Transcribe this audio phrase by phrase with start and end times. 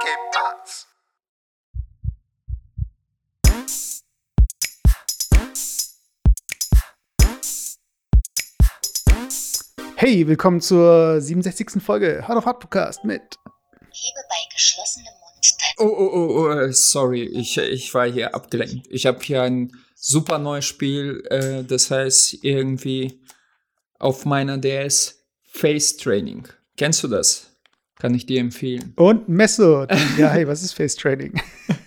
[0.00, 0.86] ¿Qué pasa?
[9.96, 11.80] Hey, willkommen zur 67.
[11.80, 15.56] Folge Hard of Hard Podcast mit Lebe bei geschlossenem Mund.
[15.78, 18.86] Oh, oh, oh, oh, sorry, ich, ich war hier abgelenkt.
[18.90, 23.20] Ich habe hier ein super neues Spiel, äh, das heißt irgendwie
[23.98, 26.46] auf meiner DS Face Training.
[26.76, 27.47] Kennst du das?
[27.98, 28.92] Kann ich dir empfehlen.
[28.96, 29.86] und Messo.
[30.16, 31.40] Ja, hey, was ist Face Training?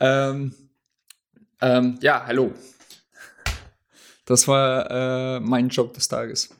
[0.00, 0.52] Ähm,
[1.60, 2.52] ähm, ja, hallo.
[4.26, 4.90] Das war
[5.36, 6.50] äh, mein Job des Tages.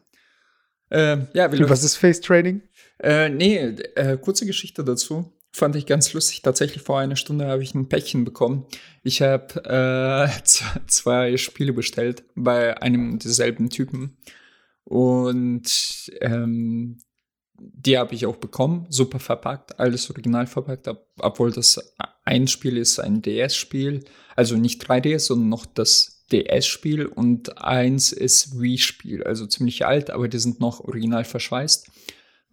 [0.91, 2.63] Ähm, ja, wie Und was ist Face Training?
[3.03, 5.33] Äh, nee, äh, kurze Geschichte dazu.
[5.53, 6.43] Fand ich ganz lustig.
[6.43, 8.67] Tatsächlich vor einer Stunde habe ich ein Päckchen bekommen.
[9.03, 10.29] Ich habe äh,
[10.87, 14.17] zwei Spiele bestellt bei einem derselben Typen.
[14.85, 16.99] Und ähm,
[17.73, 18.87] die habe ich auch bekommen.
[18.91, 20.89] Super verpackt, alles original verpackt.
[20.89, 24.05] Ob, obwohl das ein Spiel ist, ein DS-Spiel.
[24.37, 27.07] Also nicht 3DS, sondern noch das DS-Spiel.
[27.07, 29.25] Und eins ist Wii-Spiel.
[29.25, 31.89] Also ziemlich alt, aber die sind noch original verschweißt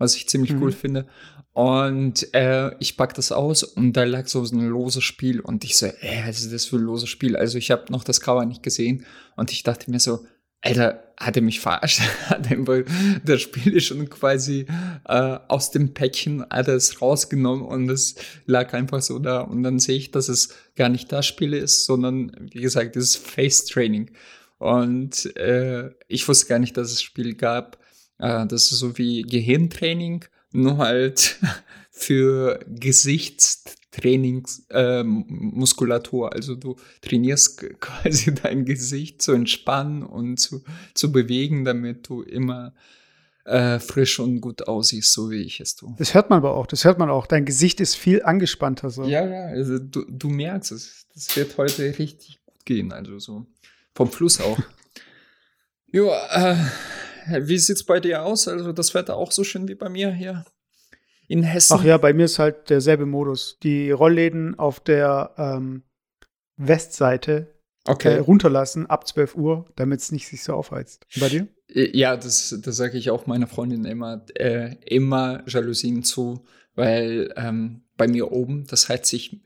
[0.02, 0.64] was ich ziemlich Mhm.
[0.64, 1.06] cool finde.
[1.54, 5.78] Und äh, ich pack das aus und da lag so ein loses Spiel und ich
[5.78, 7.36] so, ey, was ist das für ein loses Spiel?
[7.36, 9.06] Also ich habe noch das Cover nicht gesehen
[9.36, 10.26] und ich dachte mir so,
[10.62, 12.02] Alter, hat er mich verarscht?
[12.30, 12.86] er
[13.24, 14.66] das Spiel ist schon quasi
[15.08, 19.64] äh, aus dem Päckchen hat er es rausgenommen und es lag einfach so da und
[19.64, 23.66] dann sehe ich, dass es gar nicht das Spiel ist, sondern wie gesagt, dieses Face
[23.66, 24.12] Training.
[24.58, 27.80] Und äh, ich wusste gar nicht, dass es das Spiel gab.
[28.20, 31.40] Äh, das ist so wie Gehirntraining, nur halt
[31.92, 32.60] für
[33.92, 35.04] Gesichtstrainings, äh.
[36.34, 42.74] Also du trainierst quasi dein Gesicht zu entspannen und zu, zu bewegen, damit du immer
[43.46, 45.94] äh, frisch und gut aussiehst, so wie ich es tue.
[45.98, 46.68] Das hört man aber auch.
[46.68, 47.28] Das hört man auch.
[47.28, 49.04] Dein Gesicht ist viel angespannter so.
[49.04, 51.08] Ja, ja, also du, du merkst es.
[51.14, 53.46] Das wird heute richtig gut gehen, also so
[53.94, 54.60] vom Fluss auch.
[55.92, 58.48] ja, äh, wie sieht's bei dir aus?
[58.48, 60.46] Also das Wetter auch so schön wie bei mir hier
[61.32, 61.78] in Hessen?
[61.80, 63.58] Ach ja, bei mir ist halt derselbe Modus.
[63.64, 65.84] Die Rollläden auf der ähm,
[66.58, 67.48] Westseite
[67.88, 68.18] äh, Okay.
[68.20, 71.08] runterlassen ab 12 Uhr, damit es nicht sich so aufheizt.
[71.16, 71.48] Und bei dir?
[71.74, 76.44] Ja, das, das sage ich auch meiner Freundin immer, äh, immer Jalousien zu,
[76.76, 79.42] weil ähm, bei mir oben, das heizt sich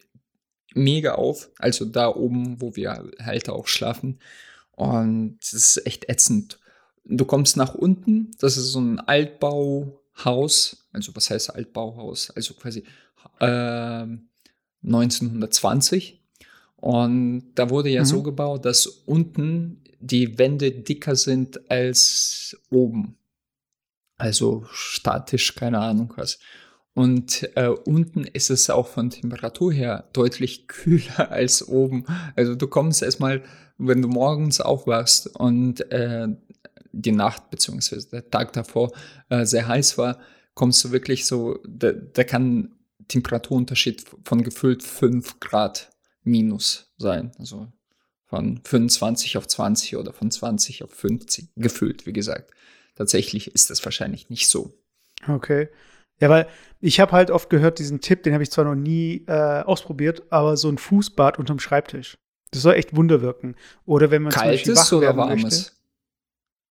[0.73, 4.19] mega auf, also da oben, wo wir halt auch schlafen.
[4.71, 6.59] Und das ist echt ätzend.
[7.05, 8.99] Du kommst nach unten, das ist so ein
[10.15, 12.29] Altbauhaus, also was heißt Altbauhaus?
[12.31, 12.83] Also quasi
[13.39, 14.29] ähm,
[14.83, 16.21] 1920.
[16.77, 18.05] Und da wurde ja Mhm.
[18.05, 23.17] so gebaut, dass unten die Wände dicker sind als oben.
[24.17, 26.39] Also statisch, keine Ahnung was.
[26.93, 32.05] Und äh, unten ist es auch von Temperatur her deutlich kühler als oben.
[32.35, 33.43] Also du kommst erstmal,
[33.77, 36.27] wenn du morgens aufwachst und äh,
[36.95, 38.91] die Nacht beziehungsweise der Tag davor
[39.29, 40.19] äh, sehr heiß war,
[40.53, 42.75] kommst du wirklich so, da, da kann
[43.07, 45.91] Temperaturunterschied von gefühlt 5 Grad
[46.23, 47.31] minus sein.
[47.37, 47.67] Also
[48.25, 52.51] von 25 auf 20 oder von 20 auf 50 gefühlt, wie gesagt.
[52.95, 54.73] Tatsächlich ist das wahrscheinlich nicht so.
[55.27, 55.69] Okay.
[56.19, 56.47] Ja, weil
[56.79, 60.23] ich habe halt oft gehört, diesen Tipp, den habe ich zwar noch nie äh, ausprobiert,
[60.29, 62.17] aber so ein Fußbad unterm Schreibtisch.
[62.51, 63.55] Das soll echt Wunder wirken.
[63.85, 65.43] Oder wenn man zum Beispiel Kaltes wach oder warmes?
[65.43, 65.71] möchte.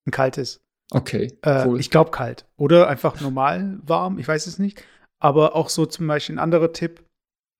[0.06, 0.60] Ein kaltes.
[0.90, 1.80] Okay, Äh, cool.
[1.80, 2.44] Ich glaube kalt.
[2.56, 4.84] Oder einfach normal warm, ich weiß es nicht.
[5.18, 7.02] Aber auch so zum Beispiel ein anderer Tipp: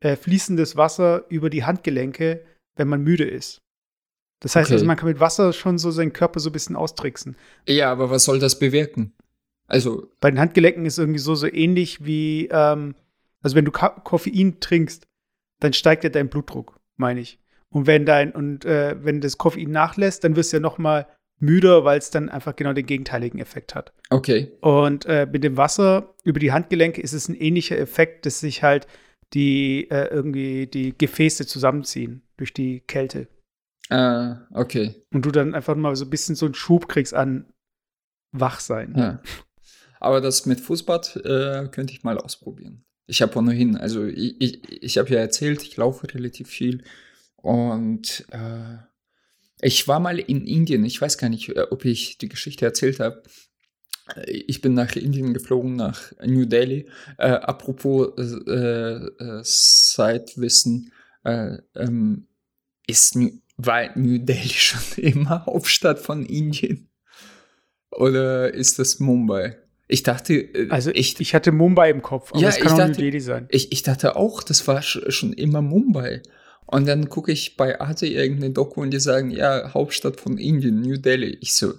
[0.00, 2.44] äh, fließendes Wasser über die Handgelenke,
[2.76, 3.60] wenn man müde ist.
[4.40, 4.74] Das heißt Okay.
[4.74, 7.36] also, man kann mit Wasser schon so seinen Körper so ein bisschen austricksen.
[7.66, 9.14] ja, aber was soll das bewirken?
[9.66, 12.94] Also, Bei den Handgelenken ist irgendwie so, so ähnlich wie, ähm,
[13.40, 15.06] also wenn du Ka Koffein trinkst,
[15.60, 17.38] dann steigt ja dein Blutdruck, meine ich.
[17.70, 21.06] Und wenn dein, und äh, wenn das Koffein nachlässt, dann wirst du ja noch mal
[21.40, 23.92] müder, weil es dann einfach genau den gegenteiligen Effekt hat.
[24.10, 24.52] okay.
[24.60, 28.62] Und äh, mit dem Wasser über die Handgelenke ist es ein ähnlicher Effekt, dass sich
[28.62, 28.86] halt
[29.32, 33.28] die äh, irgendwie die Gefäße zusammenziehen durch die Kälte.
[33.90, 34.94] Äh, okay.
[35.12, 37.52] Und du dann einfach mal so ein bisschen so einen Schub kriegst an
[38.32, 38.94] Wachsein.
[38.96, 39.22] Ja.
[40.00, 42.84] Aber das mit Fußbad äh, könnte ich mal ausprobieren.
[43.06, 46.84] Ich habe ohnehin, also ich, ich, ich habe ja erzählt, ich laufe relativ viel
[47.36, 48.78] und äh,
[49.64, 50.84] ich war mal in Indien.
[50.84, 53.22] Ich weiß gar nicht, äh, ob ich die Geschichte erzählt habe.
[54.14, 56.86] Äh, Ich bin nach Indien geflogen, nach New Delhi.
[57.18, 58.12] Äh, apropos
[58.46, 60.92] äh, äh, Zeitwissen,
[61.24, 62.26] äh, ähm,
[62.86, 66.88] ist New, war New Delhi schon immer Hauptstadt von Indien?
[67.90, 69.56] Oder ist das Mumbai?
[69.86, 72.72] Ich dachte, äh, Also ich, ich hatte Mumbai im Kopf, aber Ja, es kann ich
[72.72, 73.46] auch New dachte- Delhi sein.
[73.50, 76.22] Ich, ich dachte auch, das war sch- schon immer Mumbai.
[76.74, 80.80] Und dann gucke ich bei Arte irgendeine Doku und die sagen, ja, Hauptstadt von Indien,
[80.80, 81.38] New Delhi.
[81.40, 81.74] Ich so,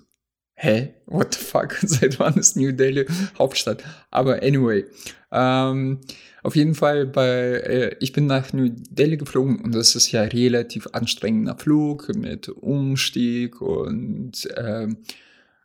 [0.53, 0.94] hä?
[1.06, 1.74] What the fuck?
[1.81, 3.06] Seit wann ist New Delhi
[3.38, 3.83] Hauptstadt?
[4.09, 4.86] Aber anyway,
[5.33, 6.00] ähm,
[6.44, 10.21] auf jeden Fall bei, äh, ich bin nach New Delhi geflogen und das ist ja
[10.21, 15.00] relativ anstrengender Flug mit Umstieg und ähm,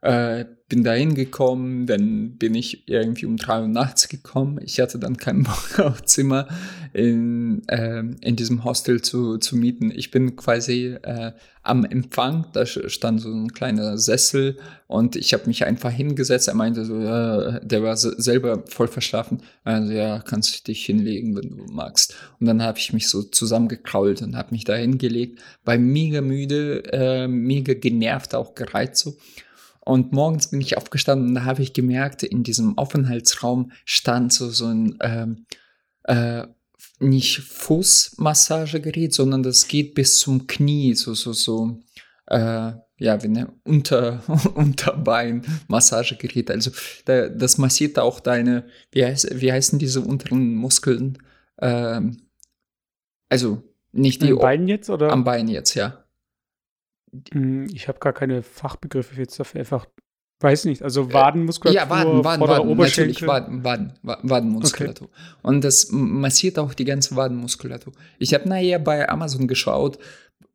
[0.02, 4.60] äh, bin da hingekommen, dann bin ich irgendwie um drei Uhr nachts gekommen.
[4.64, 5.18] Ich hatte dann
[5.78, 6.46] auf Zimmer
[6.92, 9.90] in, ähm, in diesem Hostel zu, zu mieten.
[9.90, 11.32] Ich bin quasi äh,
[11.64, 16.46] am Empfang, da stand so ein kleiner Sessel und ich habe mich einfach hingesetzt.
[16.46, 19.42] Er meinte so, äh, der war se- selber voll verschlafen.
[19.64, 22.14] Also ja, kannst dich hinlegen, wenn du magst.
[22.38, 26.84] Und dann habe ich mich so zusammengekrault und habe mich da hingelegt, war mega müde,
[26.92, 29.16] äh, mega genervt, auch gereizt so.
[29.90, 34.48] Und morgens bin ich aufgestanden und da habe ich gemerkt, in diesem Aufenthaltsraum stand so,
[34.48, 35.46] so ein ähm,
[36.04, 36.46] äh,
[37.00, 41.80] nicht Fußmassagegerät, sondern das geht bis zum Knie, so, so, so,
[42.26, 44.22] äh, ja, wie eine Unter
[44.54, 46.52] Unterbein-Massagegerät.
[46.52, 46.70] Also
[47.06, 51.18] da, das massiert auch deine, wie, heißt, wie heißen diese unteren Muskeln?
[51.60, 52.28] Ähm,
[53.28, 53.60] also
[53.90, 55.10] nicht die den Beinen jetzt oder?
[55.10, 56.04] am Bein jetzt, ja.
[57.32, 59.60] Hm, Ich habe gar keine Fachbegriffe jetzt dafür.
[59.60, 59.86] Einfach,
[60.40, 60.82] weiß nicht.
[60.82, 63.26] Also Wadenmuskulatur, Ja, Waden, Waden, Waden, natürlich.
[63.26, 65.08] Waden, Waden, Wa- Wadenmuskulatur.
[65.42, 67.92] Und das massiert auch die ganze Wadenmuskulatur.
[68.18, 69.98] Ich habe nachher bei Amazon geschaut.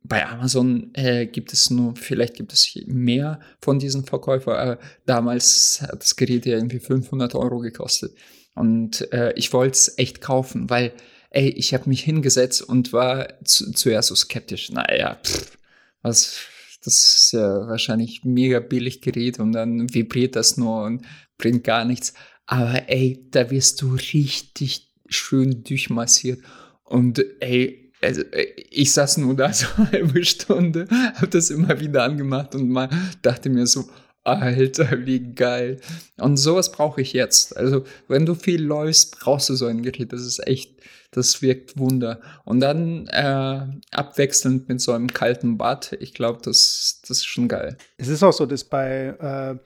[0.02, 4.54] Bei Amazon äh, gibt es nur, vielleicht gibt es mehr von diesen Verkäufern.
[4.56, 8.14] aber damals hat das Gerät ja irgendwie 500 Euro gekostet.
[8.54, 10.92] Und äh, ich wollte es echt kaufen, weil,
[11.30, 14.70] ey, ich habe mich hingesetzt und war zu, zuerst so skeptisch.
[14.70, 15.58] Naja, pff,
[16.06, 16.38] was,
[16.84, 21.04] das ist ja wahrscheinlich mega billig Gerät und dann vibriert das nur und
[21.38, 22.14] bringt gar nichts.
[22.46, 26.40] Aber ey, da wirst du richtig schön durchmassiert.
[26.84, 28.22] Und ey, also,
[28.70, 32.88] ich saß nur da so eine halbe Stunde, hab das immer wieder angemacht und mal
[33.22, 33.88] dachte mir so,
[34.26, 35.80] Alter, wie geil.
[36.16, 37.56] Und sowas brauche ich jetzt.
[37.56, 40.12] Also, wenn du viel läufst, brauchst du so ein Gerät.
[40.12, 40.80] Das ist echt,
[41.12, 42.20] das wirkt Wunder.
[42.44, 45.96] Und dann äh, abwechselnd mit so einem kalten Bad.
[46.00, 47.76] Ich glaube, das, das ist schon geil.
[47.98, 49.56] Es ist auch so, dass bei äh,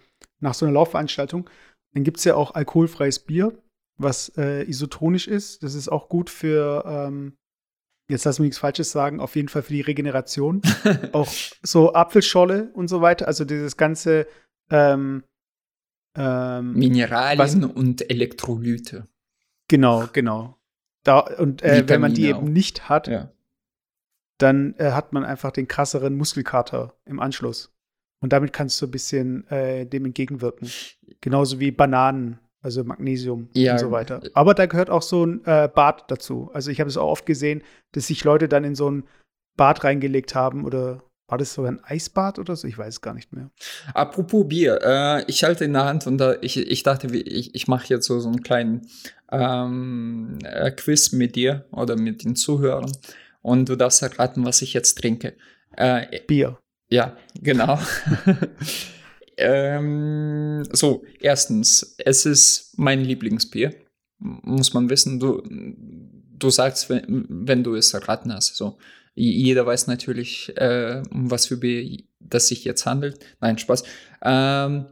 [0.40, 1.48] nach so einer Laufveranstaltung,
[1.94, 3.56] dann gibt es ja auch alkoholfreies Bier,
[3.98, 5.62] was äh, isotonisch ist.
[5.62, 7.36] Das ist auch gut für, ähm,
[8.08, 10.62] jetzt lass mich nichts Falsches sagen, auf jeden Fall für die Regeneration.
[11.12, 11.28] auch
[11.62, 13.26] so Apfelscholle und so weiter.
[13.26, 14.26] Also dieses ganze
[14.70, 15.24] ähm,
[16.16, 19.06] ähm, Mineralien und Elektrolyte.
[19.68, 20.56] Genau, genau.
[21.04, 22.42] Da, und äh, wenn man die eben auch.
[22.42, 23.30] nicht hat, Ja.
[24.38, 27.72] dann äh, hat man einfach den krasseren Muskelkater im Anschluss.
[28.22, 30.68] Und damit kannst du ein bisschen äh, dem entgegenwirken.
[31.22, 33.72] Genauso wie Bananen, also Magnesium Ja.
[33.72, 34.20] und so weiter.
[34.34, 36.50] Aber da gehört auch so ein äh, Bad dazu.
[36.52, 37.62] Also ich habe es auch oft gesehen,
[37.92, 39.04] dass sich Leute dann in so ein
[39.56, 42.66] Bad reingelegt haben oder war das sogar ein Eisbad oder so?
[42.66, 43.50] Ich weiß es gar nicht mehr.
[43.94, 47.68] Apropos Bier, äh, ich halte in der Hand und da, ich, ich dachte, ich, ich
[47.68, 48.88] mache jetzt so, so einen kleinen
[49.30, 52.90] ähm, äh, Quiz mit dir oder mit den Zuhörern
[53.42, 55.34] und du darfst erraten, was ich jetzt trinke.
[55.76, 56.58] Äh, Bier.
[56.88, 57.78] ja, genau.
[59.36, 63.74] ähm, so, erstens, es ist mein Lieblingsbier.
[64.18, 68.56] Muss man wissen, du, du sagst, wenn, wenn du es erraten hast.
[68.56, 68.78] So.
[69.14, 73.18] Jeder weiß natürlich, äh, um was für Bier das sich jetzt handelt.
[73.40, 73.82] Nein, Spaß.
[74.22, 74.86] Ähm,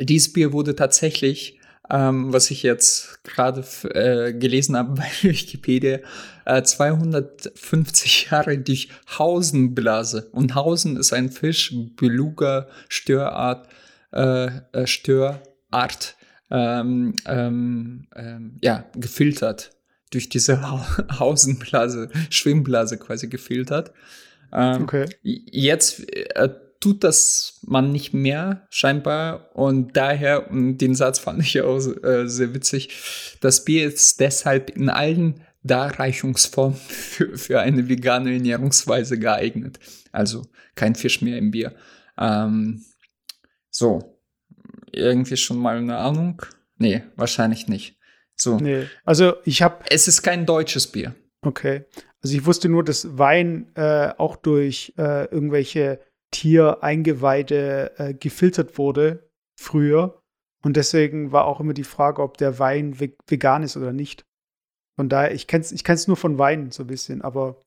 [0.00, 1.58] dieses Bier wurde tatsächlich,
[1.90, 6.00] ähm, was ich jetzt gerade äh, gelesen habe bei Wikipedia,
[6.44, 10.28] äh, 250 Jahre durch Hausenblase.
[10.32, 13.68] Und Hausen ist ein Fisch, Beluga, Störart,
[14.12, 16.16] äh, äh, Störart,
[16.50, 19.70] ähm, ähm, ähm, ja, gefiltert.
[20.10, 23.92] Durch diese Ha- Hausenblase, Schwimmblase quasi gefiltert.
[24.52, 25.06] Ähm, Okay.
[25.22, 26.48] Jetzt äh,
[26.80, 29.54] tut das man nicht mehr, scheinbar.
[29.54, 34.70] Und daher, und den Satz fand ich auch äh, sehr witzig, das Bier ist deshalb
[34.70, 39.78] in allen Darreichungsformen für, für eine vegane Ernährungsweise geeignet.
[40.10, 40.42] Also
[40.74, 41.74] kein Fisch mehr im Bier.
[42.18, 42.82] Ähm,
[43.70, 44.18] so,
[44.90, 46.42] irgendwie schon mal eine Ahnung?
[46.78, 47.96] Nee, wahrscheinlich nicht.
[48.40, 48.86] So, Nee.
[49.04, 51.14] Also ich habe es ist kein deutsches Bier.
[51.42, 51.84] Okay.
[52.22, 59.30] Also ich wusste nur, dass Wein äh, auch durch äh, irgendwelche Tiereingeweide äh, gefiltert wurde
[59.56, 60.22] früher.
[60.62, 64.24] Und deswegen war auch immer die Frage, ob der Wein ve vegan ist oder nicht.
[64.96, 67.62] Von daher, ich kenne es ich kenn's nur von Wein so ein bisschen, aber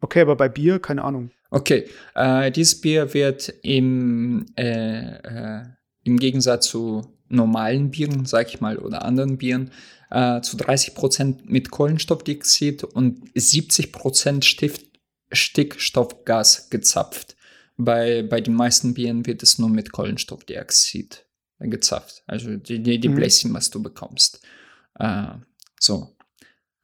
[0.00, 1.30] okay, aber bei Bier, keine Ahnung.
[1.50, 5.64] Okay, äh, dieses Bier wird im, äh, äh,
[6.04, 9.70] im Gegensatz zu normalen Bieren, sag ich mal, oder anderen Bieren,
[10.10, 14.44] äh, zu 30 Prozent mit Kohlenstoffdioxid und 70 Prozent
[15.32, 17.36] Stickstoffgas gezapft.
[17.76, 21.26] Bei, bei den meisten Bieren wird es nur mit Kohlenstoffdioxid
[21.60, 22.22] gezapft.
[22.26, 23.16] Also die, die, die Mhm.
[23.16, 24.40] Bläschen, was du bekommst.
[24.98, 25.26] Äh,
[25.78, 26.16] so.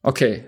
[0.03, 0.45] Okay.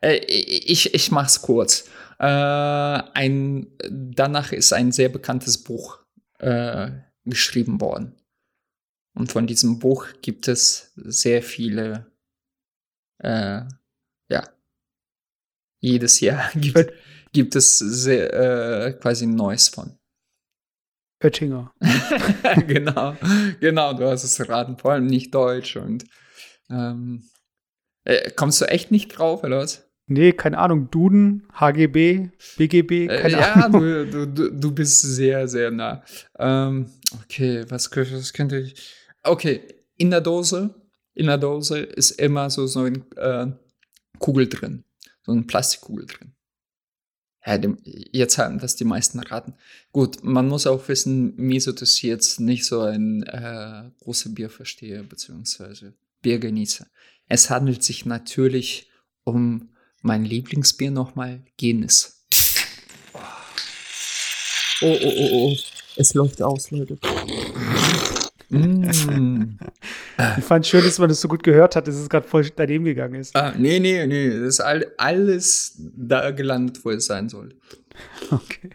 [0.00, 1.88] Äh, ich, ich mach's kurz.
[2.18, 5.98] Äh, ein, danach ist ein sehr bekanntes Buch
[6.38, 6.90] äh,
[7.24, 8.14] geschrieben worden.
[9.16, 12.12] Und von diesem Buch gibt es sehr viele,
[13.18, 13.62] äh,
[14.30, 14.48] ja,
[15.80, 16.92] jedes Jahr gibt,
[17.32, 18.32] gibt es sehr,
[18.86, 19.98] äh, quasi ein neues von.
[21.24, 21.72] Oettinger.
[22.66, 23.16] genau,
[23.58, 26.04] genau, du hast es erraten, vor allem nicht Deutsch und
[26.68, 27.24] ähm,
[28.04, 29.88] äh, kommst du echt nicht drauf, oder was?
[30.08, 30.90] Nee, keine Ahnung.
[30.90, 33.80] Duden, HGB, BGB, Äh, keine ja, Ahnung.
[33.80, 36.04] du, du, du, du bist sehr, sehr nah.
[36.38, 36.90] Ähm,
[37.24, 38.94] okay, was, was könnte ich.
[39.26, 39.62] Okay,
[39.96, 40.74] in der Dose,
[41.14, 43.46] in der Dose ist immer so, so eine äh,
[44.18, 44.84] Kugel drin.
[45.24, 46.32] So eine Plastikkugel drin.
[47.44, 49.54] Ja, dem, jetzt haben das die meisten raten.
[49.92, 55.94] Gut, man muss auch wissen, Miso, ich jetzt nicht so ein äh, großer Bierversteher beziehungsweise
[56.22, 56.86] Biergenießer.
[57.28, 58.90] Es handelt sich natürlich
[59.24, 59.70] um
[60.02, 62.26] mein Lieblingsbier nochmal, Guinness.
[64.82, 65.56] Oh, oh, oh, oh.
[65.96, 66.98] Es läuft aus, Leute.
[68.48, 68.84] Mm.
[70.38, 72.84] Ich fand schön, dass man das so gut gehört hat, dass es gerade voll daneben
[72.84, 73.34] gegangen ist.
[73.34, 74.30] Ah, nee, nee, nee.
[74.30, 77.54] Das ist all, alles da gelandet, wo es sein soll.
[78.30, 78.70] Okay.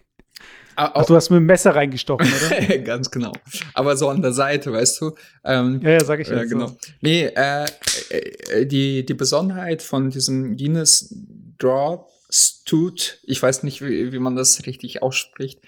[0.76, 2.78] Ah, Ach, du hast mit dem Messer reingestochen, oder?
[2.80, 3.34] Ganz genau.
[3.74, 5.16] Aber so an der Seite, weißt du?
[5.44, 6.50] Ähm, Ja, ja, sag ich ja, jetzt.
[6.50, 6.68] genau.
[6.68, 6.78] So.
[7.02, 7.66] Nee, äh,
[8.10, 11.14] äh, die, die Besonderheit von diesem Guinness
[11.60, 15.60] Draw Stute, ich weiß nicht, wie, wie man das richtig ausspricht,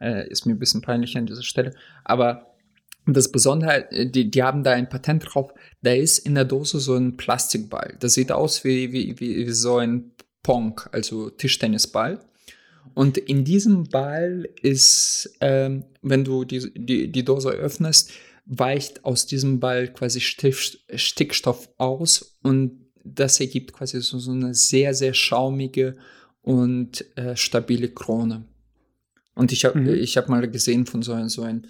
[0.00, 2.51] äh, ist mir ein bisschen peinlich an dieser Stelle, aber
[3.06, 6.80] das Besondere, äh, die, die haben da ein Patent drauf, da ist in der Dose
[6.80, 7.96] so ein Plastikball.
[8.00, 12.20] Das sieht aus wie, wie, wie, wie so ein Pong, also Tischtennisball.
[12.94, 18.10] Und in diesem Ball ist, ähm, wenn du die, die, die Dose öffnest,
[18.44, 24.54] weicht aus diesem Ball quasi Stift, Stickstoff aus und das ergibt quasi so, so eine
[24.54, 25.96] sehr, sehr schaumige
[26.42, 28.44] und äh, stabile Krone.
[29.34, 29.88] Und ich habe Mhm.
[29.94, 31.66] ich hab mal gesehen von so, ein, so, ein,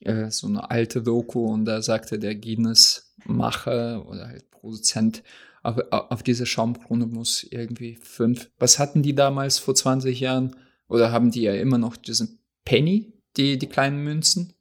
[0.00, 5.22] äh, so eine alte Doku und da sagte der Guinness-Macher oder halt Produzent,
[5.62, 8.50] auf, auf diese Schaumkrone muss irgendwie fünf.
[8.58, 10.54] Was hatten die damals vor 20 Jahren?
[10.88, 14.52] Oder haben die ja immer noch diesen Penny, die, die kleinen Münzen?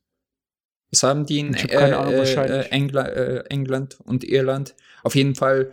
[0.91, 2.65] Was haben die in äh, wahrscheinlich.
[2.65, 4.75] äh, Engla äh, England und Irland?
[5.03, 5.71] Auf jeden Fall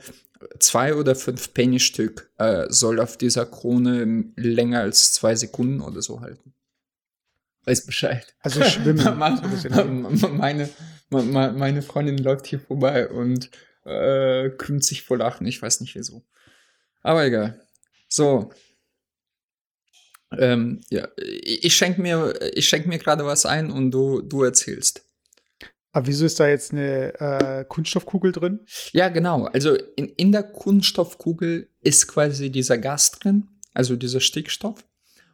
[0.58, 6.20] zwei oder fünf Penny-Stück äh, soll auf dieser Krone länger als zwei Sekunden oder so
[6.20, 6.52] halten.
[7.64, 8.34] Weiß Bescheid.
[8.40, 9.18] Also schwimmen.
[9.18, 10.36] Ma- so ein bisschen.
[10.36, 10.68] meine,
[11.10, 13.50] ma- meine Freundin läuft hier vorbei und
[13.84, 15.46] äh, krümmt sich vor Lachen.
[15.46, 16.24] Ich weiß nicht wieso.
[17.02, 17.60] Aber egal.
[18.08, 18.50] So.
[20.38, 24.42] Ähm, ja, ich ich schenke mir, ich schenk mir gerade was ein und du, du
[24.42, 25.04] erzählst.
[25.92, 28.60] Aber wieso ist da jetzt eine äh, Kunststoffkugel drin?
[28.92, 29.44] Ja, genau.
[29.44, 34.86] Also in, in der Kunststoffkugel ist quasi dieser Gas drin, also dieser Stickstoff.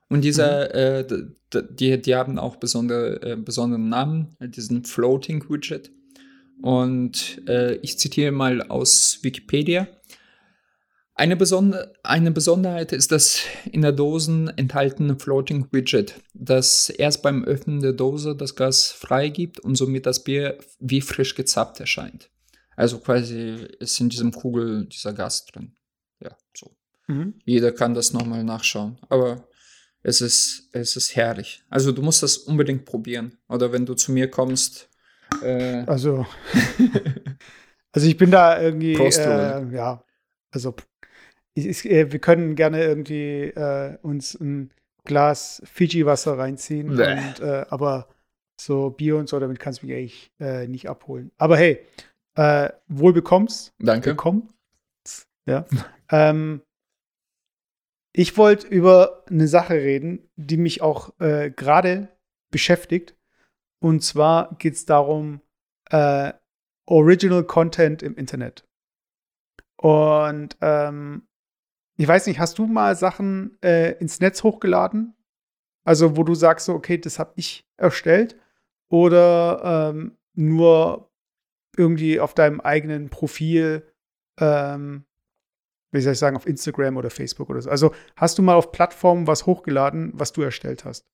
[0.09, 4.85] Und dieser, äh, d- d- die, die haben auch besondere, äh, besonderen Namen, äh, diesen
[4.85, 5.91] Floating Widget.
[6.63, 9.87] Und äh, ich zitiere mal aus Wikipedia.
[11.15, 17.45] Eine, Besonder eine Besonderheit ist das in der Dosen enthaltene Floating Widget, das erst beim
[17.45, 22.31] Öffnen der Dose das Gas freigibt und somit das Bier wie frisch gezapft erscheint.
[22.77, 25.75] Also quasi ist in diesem Kugel dieser Gas drin.
[26.23, 26.77] Ja, so.
[27.09, 27.35] Mhm.
[27.45, 28.99] Jeder kann das nochmal nachschauen.
[29.09, 29.48] Aber
[30.03, 31.63] es ist, es ist herrlich.
[31.69, 33.39] Also du musst das unbedingt probieren.
[33.49, 34.89] Oder wenn du zu mir kommst.
[35.43, 36.27] Äh, Also,
[37.93, 40.05] also ich bin da irgendwie, Prost, äh, ja,
[40.51, 40.75] also
[41.55, 44.71] ich, ich, äh, wir können gerne irgendwie äh, uns ein
[45.05, 48.09] Glas Fiji-Wasser reinziehen, und, äh, aber
[48.61, 51.31] so Bier und so, damit kannst du mich eigentlich äh, nicht abholen.
[51.39, 51.85] Aber hey,
[52.87, 54.11] wohl bekommst, danke.
[54.11, 54.49] bekommen.
[55.47, 55.67] Ja.
[56.13, 56.63] ähm,
[58.19, 62.09] ich wollte über eine Sache reden, die mich auch äh, gerade
[62.51, 63.17] beschäftigt.
[63.81, 65.41] Und zwar geht es darum,
[65.89, 66.33] äh,
[66.87, 68.67] Original Content im Internet.
[69.77, 71.29] Und ähm,
[71.97, 75.15] ich weiß nicht, hast du mal Sachen äh, ins Netz hochgeladen?
[75.85, 78.37] Also, wo du sagst, so, okay, das habe ich erstellt.
[78.91, 81.13] Oder ähm, nur
[81.77, 83.87] irgendwie auf deinem eigenen Profil,
[84.41, 85.05] ähm,
[85.91, 87.71] wie soll ich sagen, auf Instagram oder Facebook oder so.
[87.71, 91.07] Also, hast du mal auf Plattformen was hochgeladen, was du erstellt hast?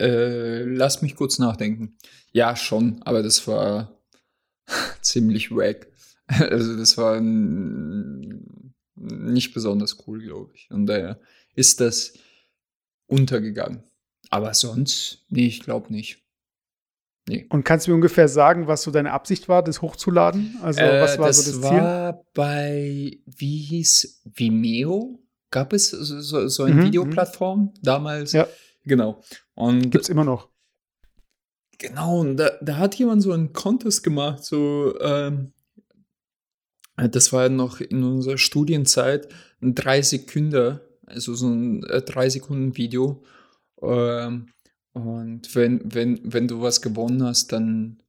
[0.00, 1.96] Äh, lass mich kurz nachdenken.
[2.32, 4.00] Ja, schon, aber das war
[5.02, 5.88] ziemlich wack.
[6.32, 10.70] Also das war nicht besonders cool, glaube ich.
[10.70, 11.20] Und daher
[11.56, 12.14] ist das
[13.08, 13.82] untergegangen.
[14.30, 16.22] Aber sonst, nee, ich glaube nicht.
[17.50, 20.56] Und kannst du mir ungefähr sagen, was so deine Absicht war, das hochzuladen?
[20.62, 21.78] Also, was war Äh, das so das Ziel?
[21.78, 25.20] war bei, wie hieß Vimeo?
[25.50, 28.32] Gab es so, so, eine Mhm, Videoplattform damals?
[28.32, 28.46] Ja.
[28.84, 29.20] Genau.
[29.54, 30.48] Und Gibt's immer noch.
[31.78, 35.52] Genau, und da, da hat jemand so einen Contest gemacht, so, ähm,
[36.96, 39.28] das war noch in unserer Studienzeit,
[39.62, 43.22] ein 3 Sekunden, also so ein 3 Sekunden Video.
[43.82, 44.48] Ähm,
[44.92, 48.02] und wenn, wenn, wenn du was gewonnen hast, dann,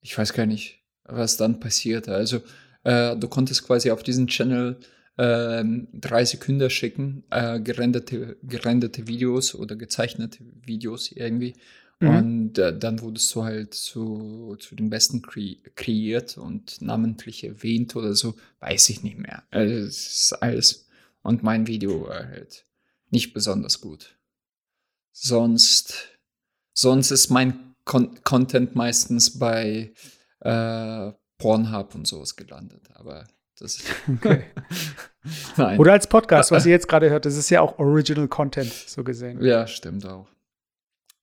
[0.00, 2.08] ich weiß gar nicht, was dann passiert.
[2.08, 2.40] Also,
[2.84, 4.78] äh, du konntest quasi auf diesen Channel
[5.18, 11.54] ähm, drei Sekunden schicken, äh, gerenderte, gerenderte Videos oder gezeichnete Videos irgendwie.
[12.00, 12.08] Mhm.
[12.08, 17.94] Und äh, dann wurdest du halt zu, zu den Besten kre kreiert und namentlich erwähnt
[17.94, 19.42] oder so, weiß ich nicht mehr.
[19.50, 20.88] Also, es ist alles.
[21.22, 22.64] Und mein Video war halt
[23.10, 24.16] nicht besonders gut.
[25.12, 26.08] Sonst,
[26.74, 29.92] sonst ist mein Con Content meistens bei
[30.40, 32.88] äh, Pornhub und sowas gelandet.
[32.94, 33.26] Aber
[33.58, 34.44] das Okay.
[35.56, 35.78] Nein.
[35.78, 39.04] Oder als Podcast, was ihr jetzt gerade hört, das ist ja auch Original Content, so
[39.04, 39.42] gesehen.
[39.42, 40.28] ja, stimmt auch.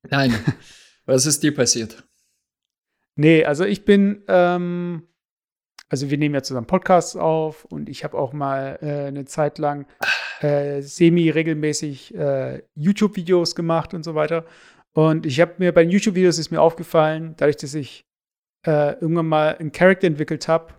[0.09, 0.33] Nein.
[1.05, 2.03] Was ist dir passiert?
[3.15, 5.07] Nee, also ich bin, ähm,
[5.89, 9.57] also wir nehmen ja zusammen Podcasts auf und ich habe auch mal äh, eine Zeit
[9.57, 9.87] lang
[10.39, 14.45] äh, semi-regelmäßig äh, YouTube-Videos gemacht und so weiter.
[14.95, 18.05] Und ich habe mir bei den YouTube-Videos ist mir aufgefallen, dadurch, dass ich
[18.65, 20.73] äh, irgendwann mal einen Charakter entwickelt habe,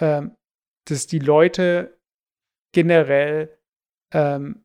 [0.00, 0.36] ähm,
[0.86, 1.98] dass die Leute
[2.72, 3.56] generell
[4.12, 4.64] ähm,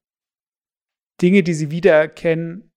[1.22, 2.72] Dinge, die sie wiedererkennen,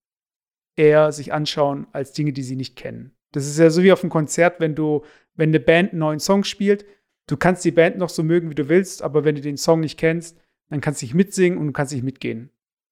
[0.77, 3.15] eher sich anschauen als Dinge, die sie nicht kennen.
[3.33, 6.21] Das ist ja so wie auf einem Konzert, wenn du, wenn eine Band einen neuen
[6.21, 6.87] Song spielt,
[7.29, 9.81] du kannst die Band noch so mögen, wie du willst, aber wenn du den Song
[9.81, 10.39] nicht kennst,
[10.71, 12.51] dann kannst du nicht mitsingen und du kannst nicht mitgehen.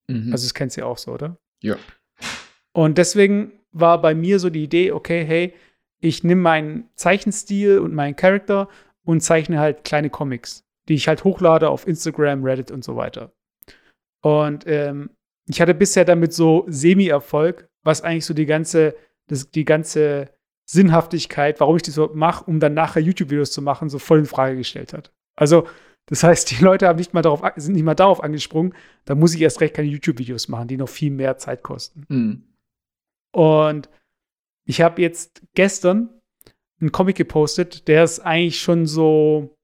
[0.09, 0.33] Mhm.
[0.33, 1.39] Also das kennst du ja auch so, oder?
[1.63, 1.77] ja.
[2.73, 5.55] Und deswegen war bei mir so die Idee, okay, hey,
[6.01, 8.69] ich nehme meinen Zeichenstil und meinen Charakter
[9.05, 13.33] und zeichne halt kleine Comics, die ich halt hochlade auf Instagram, Reddit und so weiter.
[14.23, 15.11] Und ähm,
[15.49, 18.95] ich hatte bisher damit so Semi-Erfolg, was eigentlich so die ganze,
[19.27, 20.31] das, die ganze
[20.65, 24.27] Sinnhaftigkeit, warum ich das so mache, um dann nachher YouTube-Videos zu machen, so voll in
[24.27, 25.13] Frage gestellt hat.
[25.37, 25.67] Also,
[26.07, 29.35] das heißt, die Leute haben nicht mal darauf, sind nicht mal darauf angesprungen, da muss
[29.35, 32.05] ich erst recht keine YouTube-Videos machen, die noch viel mehr Zeit kosten.
[32.09, 32.45] Mhm.
[33.33, 33.89] Und
[34.65, 36.21] ich habe jetzt gestern
[36.81, 39.57] einen Comic gepostet, der ist eigentlich schon so,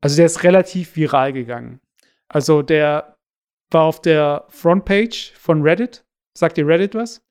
[0.00, 1.80] also der ist relativ viral gegangen.
[2.28, 3.16] Also der
[3.70, 6.04] war auf der Frontpage von Reddit.
[6.34, 7.22] Sagt dir Reddit was?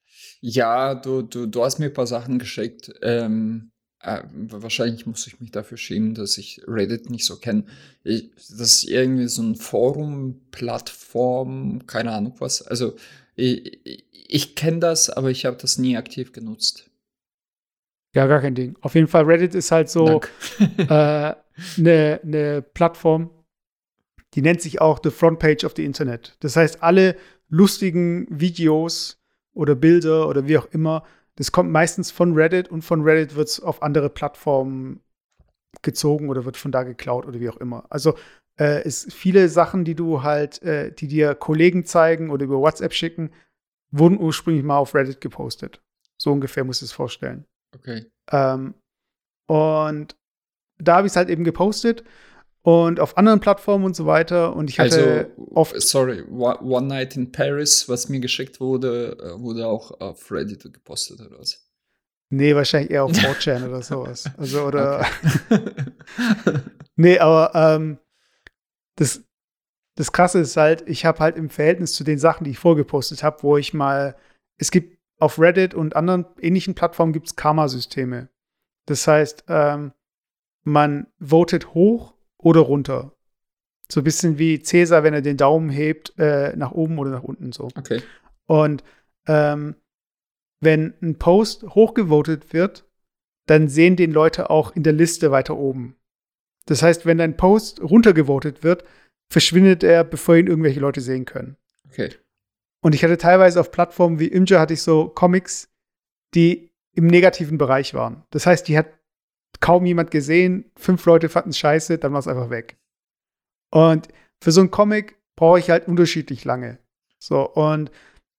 [0.42, 2.92] Ja, du, du, du hast mir ein paar Sachen geschickt.
[3.02, 7.66] Ähm, äh, wahrscheinlich muss ich mich dafür schämen, dass ich Reddit nicht so kenne.
[8.04, 12.62] Das ist irgendwie so ein Forum, Plattform, keine Ahnung was.
[12.62, 12.96] Also
[13.36, 16.90] ich, ich, kenne das, aber ich habe das nie aktiv genutzt.
[18.16, 18.76] Ja, gar kein Ding.
[18.82, 20.22] Auf jeden Fall, Reddit ist halt so
[20.78, 21.38] eine
[21.78, 23.30] ne, ne Plattform,
[24.34, 26.36] die nennt sich auch The Front Page of the Internet.
[26.40, 27.16] Das heißt, alle
[27.50, 29.22] lustigen Videos
[29.54, 31.04] oder Bilder oder wie auch immer,
[31.36, 35.02] das kommt meistens von Reddit und von Reddit wird es auf andere Plattformen
[35.84, 37.86] gezogen oder wird von da geklaut oder wie auch immer.
[37.90, 38.16] Also
[38.60, 42.94] äh, ist viele Sachen, die du halt, äh, die dir Kollegen zeigen oder über WhatsApp
[42.94, 43.32] schicken,
[43.92, 45.82] wurden ursprünglich mal auf Reddit gepostet.
[46.18, 47.46] So ungefähr musst du es vorstellen.
[47.76, 48.06] Okay.
[48.32, 48.74] Ähm,
[49.48, 50.16] und
[50.80, 52.04] da habe ich es halt eben gepostet
[52.64, 54.56] und auf anderen Plattformen und so weiter.
[54.56, 55.82] Und ich hatte Also, oft.
[55.82, 61.22] sorry, One Night in Paris, was mir geschickt wurde, äh, wurde auch auf Reddit gepostet
[61.22, 61.64] oder was?
[62.30, 64.26] Nee, wahrscheinlich eher auf 4chan oder sowas.
[64.38, 65.06] Also, oder.
[67.00, 68.00] Nee, aber ähm,
[68.96, 69.24] das,
[69.98, 73.24] das Krasse ist halt, ich habe halt im Verhältnis zu den Sachen, die ich vorgepostet
[73.24, 74.16] habe, wo ich mal,
[74.58, 78.30] es gibt auf Reddit und anderen ähnlichen Plattformen gibt es Karma-Systeme.
[78.86, 79.92] Das heißt, ähm,
[80.64, 83.14] man votet hoch oder runter.
[83.92, 87.24] So ein bisschen wie Cäsar, wenn er den Daumen hebt, äh, nach oben oder nach
[87.24, 87.70] unten so.
[87.76, 88.04] okay.
[88.46, 88.84] Und
[89.26, 89.76] ähm,
[90.60, 92.86] wenn ein Post hochgevotet wird,
[93.48, 95.96] dann sehen den Leute auch in der Liste weiter oben.
[96.68, 98.84] Das heißt, wenn dein Post runtergevotet wird,
[99.30, 101.58] verschwindet er, bevor ihn irgendwelche Leute sehen können.
[101.90, 102.10] Okay.
[102.82, 105.70] Und ich hatte teilweise auf Plattformen wie Imgur hatte ich so Comics,
[106.34, 108.24] die im negativen Bereich waren.
[108.30, 108.88] Das heißt, die hat
[109.60, 112.78] kaum jemand gesehen, fünf Leute fanden es scheiße, dann war es einfach weg.
[113.72, 114.08] Und
[114.42, 116.80] für so einen Comic brauche ich halt unterschiedlich lange.
[117.20, 117.92] So, und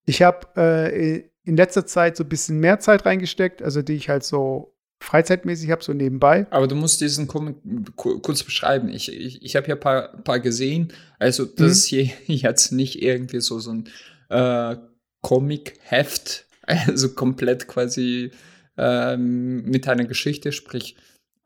[0.06, 4.08] ich habe äh, in letzter Zeit so ein bisschen mehr Zeit reingesteckt, also die ich
[4.08, 6.46] halt so freizeitmäßig habe, so nebenbei.
[6.50, 7.56] Aber du musst diesen Comic
[7.96, 8.88] ku- kurz beschreiben.
[8.88, 10.92] Ich, ich, ich habe hier ein paar, paar gesehen.
[11.18, 11.72] Also, das Mhm.
[11.72, 13.88] ist hier jetzt nicht irgendwie so, so ein
[14.28, 14.76] äh,
[15.22, 18.30] Comic-Heft, also komplett quasi
[18.76, 20.96] ähm, mit einer Geschichte, sprich,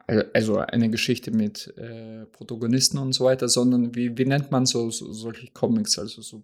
[0.06, 4.66] äh, also eine Geschichte mit äh, Protagonisten und so weiter, sondern wie, wie nennt man
[4.66, 5.98] so, so solche Comics?
[5.98, 6.42] Also so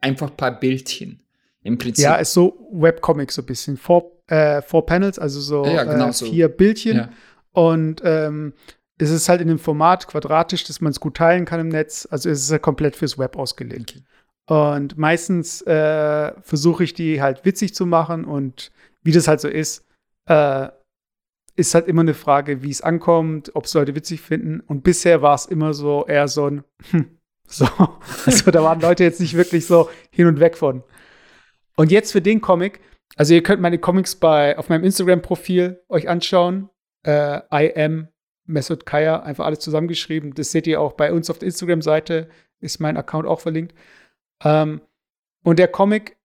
[0.00, 1.22] einfach ein paar Bildchen
[1.62, 2.04] im Prinzip.
[2.04, 3.76] Ja, ist so Webcomic so ein bisschen.
[3.76, 6.26] Four, äh, four Panels, also so, Ja, genau äh, so.
[6.26, 6.96] vier Bildchen.
[6.96, 7.08] Ja.
[7.52, 8.54] Und ähm,
[8.98, 12.06] es ist halt in dem Format quadratisch, dass man es gut teilen kann im Netz.
[12.10, 13.96] Also es ist ja komplett fürs Web ausgelegt.
[13.96, 14.04] Okay.
[14.46, 18.72] Und meistens äh, versuche ich die halt witzig zu machen und
[19.02, 19.84] wie das halt so ist,
[20.26, 20.68] äh,
[21.54, 24.60] ist halt immer eine Frage, wie es ankommt, ob es Leute witzig finden.
[24.60, 27.66] Und bisher war es immer so eher so ein hm, so.
[28.26, 30.82] Also da waren Leute jetzt nicht wirklich so hin und weg von.
[31.76, 32.80] Und jetzt für den Comic,
[33.16, 36.70] also ihr könnt meine Comics bei auf meinem Instagram-Profil euch anschauen.
[37.04, 38.08] Äh, I am
[38.46, 40.34] Mesut Kaya, einfach alles zusammengeschrieben.
[40.34, 42.28] Das seht ihr auch bei uns auf der Instagram-Seite,
[42.60, 43.74] ist mein Account auch verlinkt.
[44.44, 44.80] Ähm,
[45.44, 46.16] und der Comic,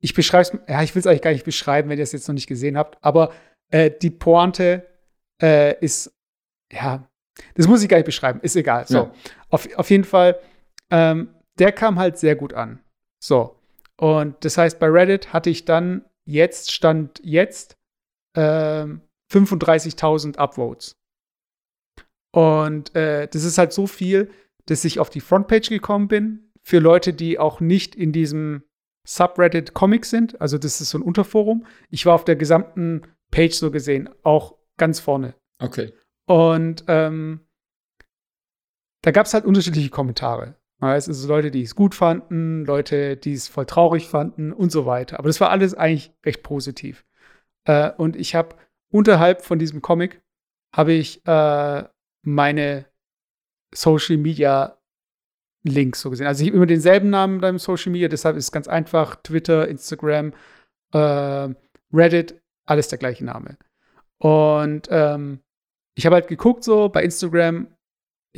[0.00, 2.28] ich beschreibe es, ja, ich will es eigentlich gar nicht beschreiben, wenn ihr es jetzt
[2.28, 3.32] noch nicht gesehen habt, aber
[3.70, 4.86] äh, die Pointe
[5.42, 6.12] äh, ist,
[6.72, 7.08] ja,
[7.54, 8.86] das muss ich gar nicht beschreiben, ist egal.
[8.86, 9.12] So, Ja.
[9.50, 10.38] auf, auf jeden Fall,
[10.90, 12.80] ähm, der kam halt sehr gut an.
[13.22, 13.57] So,
[13.98, 17.76] und das heißt, bei Reddit hatte ich dann jetzt, stand jetzt,
[18.36, 20.96] ähm, 35.000 Upvotes.
[22.32, 24.30] Und äh, das ist halt so viel,
[24.66, 28.62] dass ich auf die Frontpage gekommen bin für Leute, die auch nicht in diesem
[29.06, 30.40] Subreddit Comics sind.
[30.40, 31.66] Also das ist so ein Unterforum.
[31.90, 35.34] Ich war auf der gesamten Page so gesehen auch ganz vorne.
[35.58, 35.92] Okay.
[36.26, 37.40] Und ähm,
[39.02, 40.57] da gab es halt unterschiedliche Kommentare.
[40.80, 44.86] Es ist Leute, die es gut fanden, Leute, die es voll traurig fanden und so
[44.86, 45.18] weiter.
[45.18, 47.04] Aber das war alles eigentlich recht positiv.
[47.64, 48.56] Äh, und ich habe
[48.90, 50.22] unterhalb von diesem Comic
[50.72, 51.84] habe ich äh,
[52.22, 52.86] meine
[53.74, 54.78] Social Media
[55.64, 56.26] Links so gesehen.
[56.26, 59.16] Also ich habe immer denselben Namen beim Social Media, deshalb ist es ganz einfach.
[59.16, 60.32] Twitter, Instagram,
[60.92, 61.48] äh,
[61.92, 63.58] Reddit, alles der gleiche Name.
[64.18, 65.40] Und ähm,
[65.96, 67.68] ich habe halt geguckt, so bei Instagram,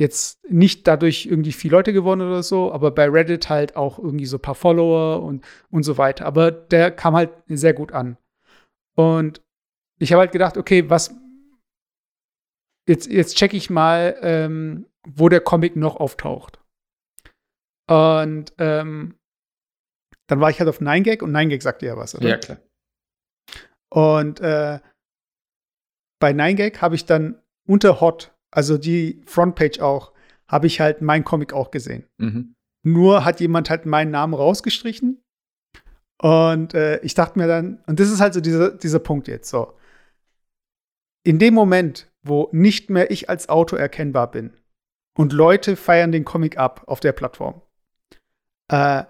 [0.01, 4.25] jetzt nicht dadurch irgendwie viele Leute gewonnen oder so, aber bei Reddit halt auch irgendwie
[4.25, 6.25] so ein paar Follower und, und so weiter.
[6.25, 8.17] Aber der kam halt sehr gut an.
[8.95, 9.43] Und
[9.99, 11.15] ich habe halt gedacht, okay, was.
[12.89, 16.59] Jetzt, jetzt checke ich mal, ähm, wo der Comic noch auftaucht.
[17.87, 19.19] Und ähm,
[20.27, 22.27] dann war ich halt auf 9gag und 9gag sagte ja was, oder?
[22.27, 22.57] Ja, klar.
[23.93, 24.79] Und äh,
[26.19, 30.11] bei 9gag habe ich dann unter Hot, also die Frontpage auch,
[30.47, 32.05] habe ich halt mein Comic auch gesehen.
[32.17, 32.55] Mhm.
[32.83, 35.23] Nur hat jemand halt meinen Namen rausgestrichen.
[36.21, 39.49] Und äh, ich dachte mir dann, und das ist halt so dieser, dieser Punkt jetzt
[39.49, 39.73] so.
[41.23, 44.53] In dem Moment, wo nicht mehr ich als Autor erkennbar bin
[45.17, 47.61] und Leute feiern den Comic ab auf der Plattform,
[48.67, 49.03] äh,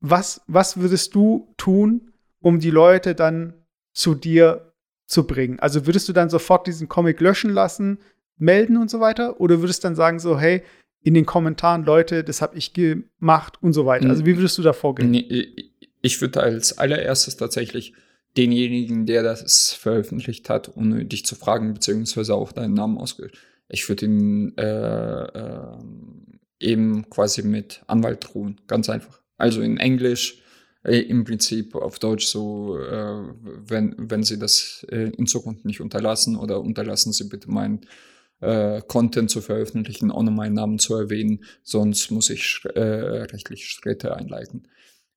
[0.00, 3.54] was, was würdest du tun, um die Leute dann
[3.94, 4.74] zu dir
[5.06, 5.58] zu bringen?
[5.60, 7.98] Also würdest du dann sofort diesen Comic löschen lassen,
[8.36, 9.40] melden und so weiter?
[9.40, 10.62] Oder würdest du dann sagen so, hey,
[11.02, 14.08] in den Kommentaren, Leute, das habe ich gemacht und so weiter?
[14.08, 15.12] Also wie würdest du da vorgehen?
[16.02, 17.94] Ich- würde als allererstes tatsächlich
[18.36, 23.30] denjenigen, der das veröffentlicht hat, ohne dich zu fragen, beziehungsweise auch deinen Namen ausge...
[23.70, 25.78] Ich würde ihn äh, äh,
[26.60, 29.22] eben quasi mit Anwalt drohen, ganz einfach.
[29.38, 30.42] Also in Englisch,
[30.84, 33.22] äh, im Prinzip auf Deutsch so, äh,
[33.66, 37.80] wenn, wenn sie das äh, in Zukunft nicht unterlassen oder unterlassen sie bitte meinen
[38.40, 44.16] äh, Content zu veröffentlichen, ohne meinen Namen zu erwähnen, sonst muss ich äh, rechtliche Schritte
[44.16, 44.68] einleiten.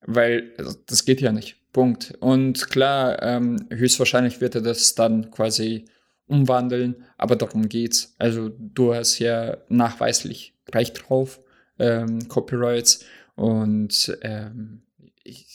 [0.01, 1.58] Weil also, das geht ja nicht.
[1.73, 2.13] Punkt.
[2.19, 5.86] Und klar, ähm, höchstwahrscheinlich wird er das dann quasi
[6.27, 8.15] umwandeln, aber darum geht's.
[8.17, 11.39] Also du hast ja nachweislich Recht drauf,
[11.80, 14.82] ähm, Copyrights und ähm,
[15.23, 15.45] ich,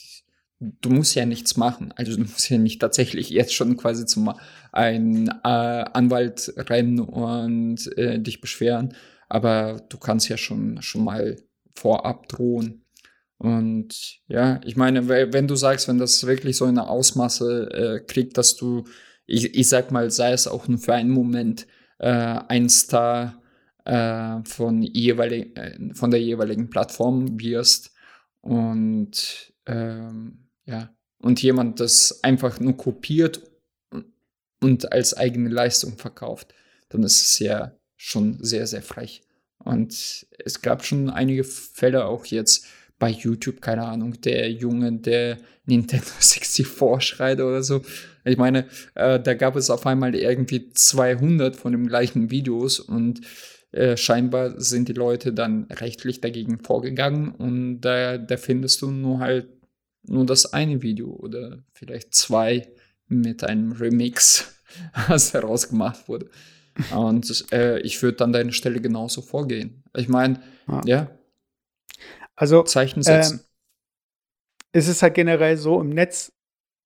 [0.81, 1.93] du musst ja nichts machen.
[1.95, 4.33] Also du musst ja nicht tatsächlich jetzt schon quasi zum
[4.71, 8.93] ein äh, Anwalt rennen und äh, dich beschweren,
[9.29, 11.37] aber du kannst ja schon schon mal
[11.75, 12.85] vorab drohen.
[13.37, 18.05] Und ja, ich meine, we- wenn du sagst, wenn das wirklich so eine Ausmaße äh,
[18.05, 18.85] kriegt, dass du,
[19.25, 21.67] ich, ich sag mal, sei es auch nur für einen Moment,
[21.99, 23.41] äh, ein Star
[23.85, 27.91] äh, von, jeweilig, äh, von der jeweiligen Plattform wirst
[28.41, 33.41] und ähm, ja, und jemand das einfach nur kopiert
[34.61, 36.53] und als eigene Leistung verkauft,
[36.89, 39.21] dann ist es ja schon sehr, sehr frech.
[39.57, 42.65] Und es gab schon einige Fälle auch jetzt
[42.99, 46.67] bei YouTube, keine Ahnung, der Junge, der Nintendo 64
[46.99, 47.81] schreit oder so.
[48.25, 53.21] Ich meine, äh, da gab es auf einmal irgendwie 200 von den gleichen Videos und
[53.71, 59.19] äh, scheinbar sind die Leute dann rechtlich dagegen vorgegangen und da, da findest du nur
[59.19, 59.47] halt
[60.03, 62.67] nur das eine Video oder vielleicht zwei
[63.07, 64.53] mit einem Remix,
[65.07, 66.29] was herausgemacht wurde.
[66.93, 69.83] Und äh, ich würde an deiner Stelle genauso vorgehen.
[69.95, 70.81] Ich meine, ja.
[70.85, 71.19] ja.
[72.35, 73.39] Also Zeichen setzen.
[73.39, 73.45] Ähm,
[74.71, 76.33] es ist halt generell so, im Netz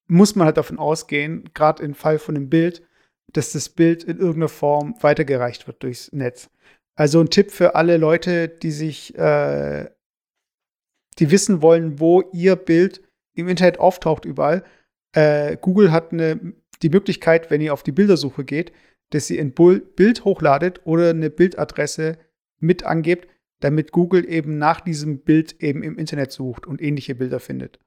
[0.08, 2.86] muss man halt davon ausgehen, gerade im Fall von einem Bild,
[3.32, 6.50] dass das Bild in irgendeiner Form weitergereicht wird durchs Netz.
[6.96, 9.90] Also ein Tipp für alle Leute, die sich, äh,
[11.20, 13.07] die wissen wollen, wo ihr Bild
[13.38, 14.64] im Internet auftaucht überall.
[15.14, 18.72] Äh, Google hat eine, die Möglichkeit, wenn ihr auf die Bildersuche geht,
[19.10, 22.18] dass ihr ein Bild hochladet oder eine Bildadresse
[22.60, 23.28] mit angebt,
[23.60, 27.80] damit Google eben nach diesem Bild eben im Internet sucht und ähnliche Bilder findet.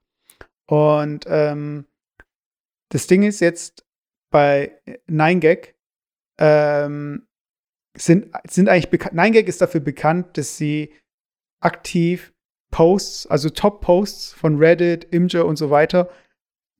[0.65, 1.85] Und ähm,
[2.89, 3.85] das Ding ist jetzt
[4.31, 4.71] bei
[5.09, 5.73] 9gag
[6.39, 7.27] ähm,
[7.95, 9.13] sind, sind eigentlich bekannt.
[9.13, 10.93] 9gag ist dafür bekannt, dass sie
[11.59, 12.33] aktiv
[12.71, 16.09] Posts, also Top-Posts von Reddit, Imgur und so weiter,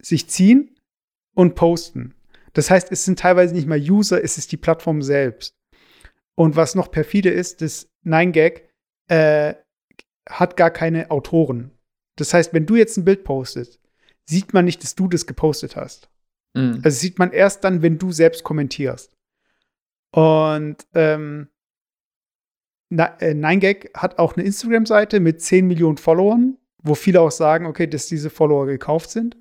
[0.01, 0.75] sich ziehen
[1.35, 2.15] und posten.
[2.53, 5.55] Das heißt, es sind teilweise nicht mal User, es ist die Plattform selbst.
[6.35, 8.61] Und was noch perfide ist, das 9gag
[9.07, 9.53] äh,
[10.27, 11.71] hat gar keine Autoren.
[12.15, 13.79] Das heißt, wenn du jetzt ein Bild postest,
[14.25, 16.09] sieht man nicht, dass du das gepostet hast.
[16.53, 16.81] Mhm.
[16.83, 19.15] Also sieht man erst dann, wenn du selbst kommentierst.
[20.11, 21.49] Und ähm,
[22.91, 27.87] 9gag äh, hat auch eine Instagram-Seite mit 10 Millionen Followern, wo viele auch sagen, okay,
[27.87, 29.37] dass diese Follower gekauft sind.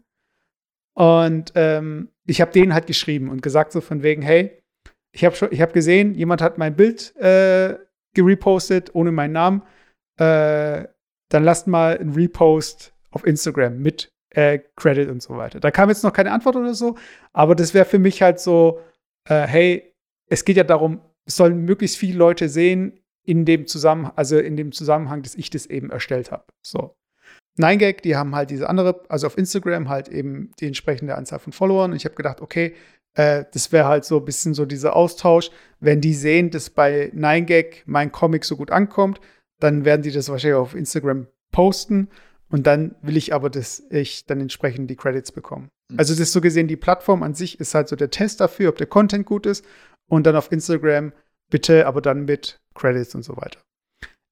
[0.94, 4.62] Und ähm, ich habe denen halt geschrieben und gesagt so von wegen, hey,
[5.12, 7.76] ich habe ich habe gesehen, jemand hat mein Bild äh,
[8.14, 9.62] gerepostet ohne meinen Namen.
[10.16, 10.86] Äh,
[11.28, 15.58] dann lasst mal ein Repost auf Instagram mit äh, Credit und so weiter.
[15.60, 16.96] Da kam jetzt noch keine Antwort oder so,
[17.32, 18.80] aber das wäre für mich halt so,
[19.28, 19.94] äh, hey,
[20.26, 24.56] es geht ja darum, es sollen möglichst viele Leute sehen in dem Zusammenhang, also in
[24.56, 26.44] dem Zusammenhang, dass ich das eben erstellt habe.
[26.62, 26.96] So.
[27.58, 31.52] 9gag, die haben halt diese andere, also auf Instagram halt eben die entsprechende Anzahl von
[31.52, 31.90] Followern.
[31.90, 32.74] Und ich habe gedacht, okay,
[33.14, 35.50] äh, das wäre halt so ein bisschen so dieser Austausch.
[35.80, 39.20] Wenn die sehen, dass bei 9gag mein Comic so gut ankommt,
[39.58, 42.08] dann werden die das wahrscheinlich auf Instagram posten.
[42.50, 45.68] Und dann will ich aber, dass ich dann entsprechend die Credits bekomme.
[45.90, 45.98] Mhm.
[45.98, 48.70] Also das ist so gesehen, die Plattform an sich ist halt so der Test dafür,
[48.70, 49.64] ob der Content gut ist.
[50.08, 51.12] Und dann auf Instagram
[51.50, 53.60] bitte, aber dann mit Credits und so weiter.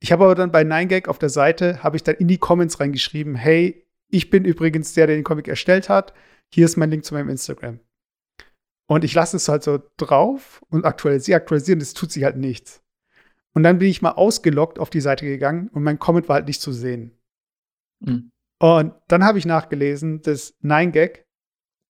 [0.00, 2.78] Ich habe aber dann bei 9gag auf der Seite, habe ich dann in die Comments
[2.78, 6.14] reingeschrieben, hey, ich bin übrigens der, der den Comic erstellt hat.
[6.52, 7.80] Hier ist mein Link zu meinem Instagram.
[8.86, 12.82] Und ich lasse es halt so drauf und aktualisiere, aktualisieren, das tut sich halt nichts.
[13.54, 16.46] Und dann bin ich mal ausgeloggt auf die Seite gegangen und mein Comment war halt
[16.46, 17.18] nicht zu sehen.
[18.00, 18.30] Mhm.
[18.60, 21.24] Und dann habe ich nachgelesen, dass 9gag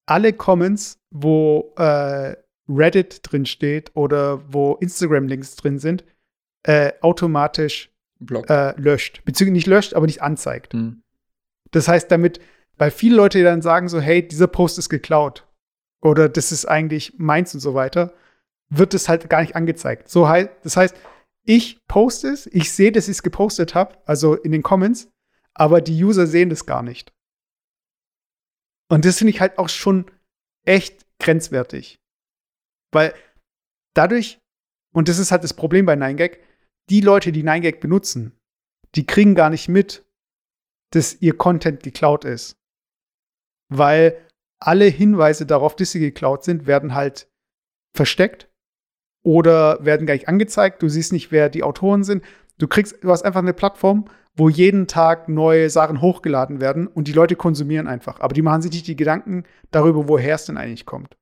[0.06, 2.36] alle Comments, wo äh,
[2.68, 6.04] Reddit drin steht oder wo Instagram-Links drin sind,
[6.64, 7.90] äh, automatisch
[8.48, 9.24] äh, löscht.
[9.24, 10.74] Beziehungsweise nicht löscht, aber nicht anzeigt.
[10.74, 11.02] Mhm.
[11.70, 12.40] Das heißt, damit,
[12.76, 15.46] weil viele Leute dann sagen so, hey, dieser Post ist geklaut
[16.00, 18.14] oder das ist eigentlich meins und so weiter,
[18.70, 20.08] wird es halt gar nicht angezeigt.
[20.08, 20.96] So heißt, das heißt,
[21.44, 25.08] ich poste es, ich sehe, dass ich es gepostet habe, also in den Comments,
[25.54, 27.12] aber die User sehen das gar nicht.
[28.90, 30.06] Und das finde ich halt auch schon
[30.64, 31.97] echt grenzwertig.
[32.92, 33.14] Weil
[33.94, 34.38] dadurch,
[34.92, 36.38] und das ist halt das Problem bei 9gag,
[36.90, 38.38] die Leute, die 9gag benutzen,
[38.94, 40.04] die kriegen gar nicht mit,
[40.92, 42.56] dass ihr Content geklaut ist.
[43.70, 44.26] Weil
[44.60, 47.30] alle Hinweise darauf, dass sie geklaut sind, werden halt
[47.94, 48.50] versteckt
[49.24, 50.82] oder werden gar nicht angezeigt.
[50.82, 52.24] Du siehst nicht, wer die Autoren sind.
[52.56, 57.08] Du kriegst, du hast einfach eine Plattform, wo jeden Tag neue Sachen hochgeladen werden und
[57.08, 58.20] die Leute konsumieren einfach.
[58.20, 61.16] Aber die machen sich nicht die Gedanken darüber, woher es denn eigentlich kommt.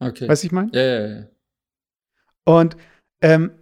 [0.00, 0.28] Okay.
[0.28, 0.70] Weißt du, ich meine?
[0.72, 1.26] Ja, ja, ja.
[2.46, 2.76] Und
[3.22, 3.52] ähm,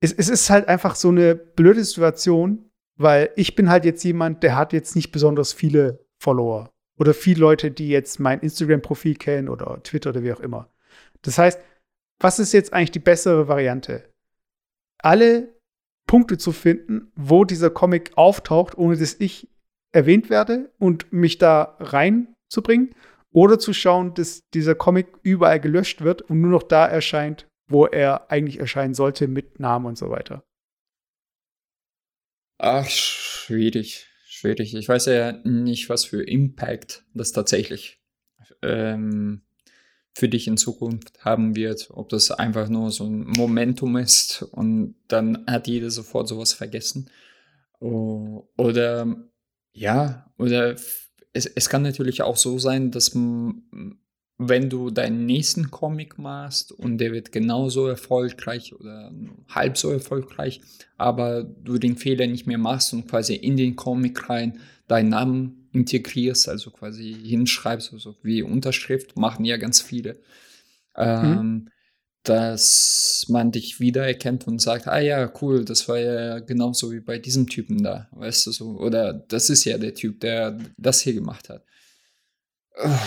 [0.00, 4.42] es, es ist halt einfach so eine blöde Situation, weil ich bin halt jetzt jemand,
[4.42, 9.48] der hat jetzt nicht besonders viele Follower oder viele Leute, die jetzt mein Instagram-Profil kennen
[9.48, 10.70] oder Twitter oder wie auch immer.
[11.22, 11.60] Das heißt,
[12.20, 14.08] was ist jetzt eigentlich die bessere Variante?
[15.02, 15.54] Alle
[16.08, 19.48] Punkte zu finden, wo dieser Comic auftaucht, ohne dass ich
[19.92, 22.94] erwähnt werde und mich da reinzubringen
[23.32, 27.86] oder zu schauen, dass dieser Comic überall gelöscht wird und nur noch da erscheint, wo
[27.86, 30.44] er eigentlich erscheinen sollte, mit Namen und so weiter.
[32.58, 34.74] Ach, schwierig, schwierig.
[34.74, 38.00] Ich weiß ja nicht, was für Impact das tatsächlich
[38.62, 39.42] ähm,
[40.14, 41.88] für dich in Zukunft haben wird.
[41.90, 47.10] Ob das einfach nur so ein Momentum ist und dann hat jeder sofort sowas vergessen.
[47.80, 49.16] Oder
[49.72, 50.76] ja, oder
[51.32, 56.98] es, es kann natürlich auch so sein, dass wenn du deinen nächsten Comic machst und
[56.98, 59.12] der wird genauso erfolgreich oder
[59.48, 60.60] halb so erfolgreich,
[60.96, 65.68] aber du den Fehler nicht mehr machst und quasi in den Comic rein deinen Namen
[65.72, 70.18] integrierst, also quasi hinschreibst, also wie Unterschrift, machen ja ganz viele,
[70.96, 71.68] ähm,
[72.22, 77.18] dass man dich wiedererkennt und sagt, ah ja, cool, das war ja genauso wie bei
[77.18, 81.14] diesem Typen da, weißt du so, oder das ist ja der Typ, der das hier
[81.14, 81.64] gemacht hat.
[82.76, 83.00] Ah,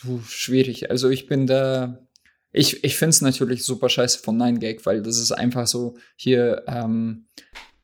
[0.00, 0.90] du, schwierig.
[0.90, 2.06] Also ich bin da,
[2.52, 6.62] ich, ich finde es natürlich super scheiße von 9gag, weil das ist einfach so hier
[6.68, 7.26] ähm,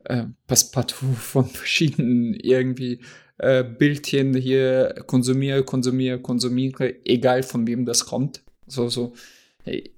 [0.05, 3.01] äh, Passepartout von verschiedenen irgendwie
[3.39, 8.43] äh, Bildchen hier konsumiere, konsumiere, konsumiere, egal von wem das kommt.
[8.67, 9.15] So, so.
[9.65, 9.93] Hey,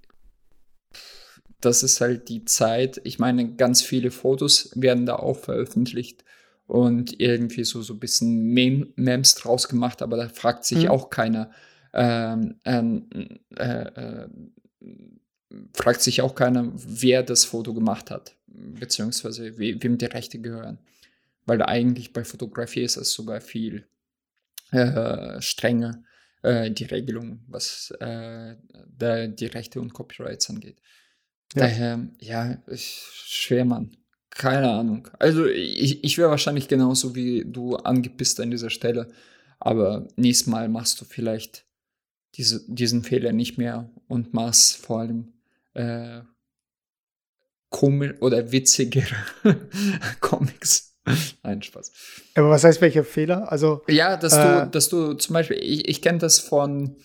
[1.61, 3.01] das ist halt die Zeit.
[3.05, 6.25] Ich meine, ganz viele Fotos werden da auch veröffentlicht
[6.67, 10.91] und irgendwie so, so ein bisschen Mem Memes draus gemacht, aber da fragt sich Mhm.
[10.91, 11.51] auch keiner,
[11.93, 13.09] ähm, ähm,
[13.57, 14.29] äh, äh,
[15.75, 20.79] fragt sich auch keiner, wer das Foto gemacht hat, beziehungsweise we wem die Rechte gehören.
[21.47, 23.87] Weil eigentlich bei Fotografie ist es sogar viel
[24.71, 26.05] äh, strenger,
[26.43, 28.55] äh, die Regelung, was äh,
[28.97, 30.77] da die Rechte und Copyrights angeht.
[31.55, 31.63] Ja.
[31.63, 33.97] Daher, ja, schwer, Mann.
[34.31, 35.09] Keine Ahnung.
[35.19, 39.09] Also ich, ich wäre wahrscheinlich genauso wie du angepisst an dieser Stelle.
[39.59, 41.65] Aber nächstes Mal machst du vielleicht
[42.37, 45.33] diese, diesen Fehler nicht mehr und machst vor allem
[45.75, 46.21] äh,
[47.71, 49.17] komisch oder witzigere
[50.21, 50.97] Comics.
[51.43, 51.93] Nein, Spaß.
[52.37, 53.51] Aber was heißt welcher Fehler?
[53.51, 56.97] Also, Ja, dass Äh, du, dass du zum Beispiel, ich, ich kenne das von,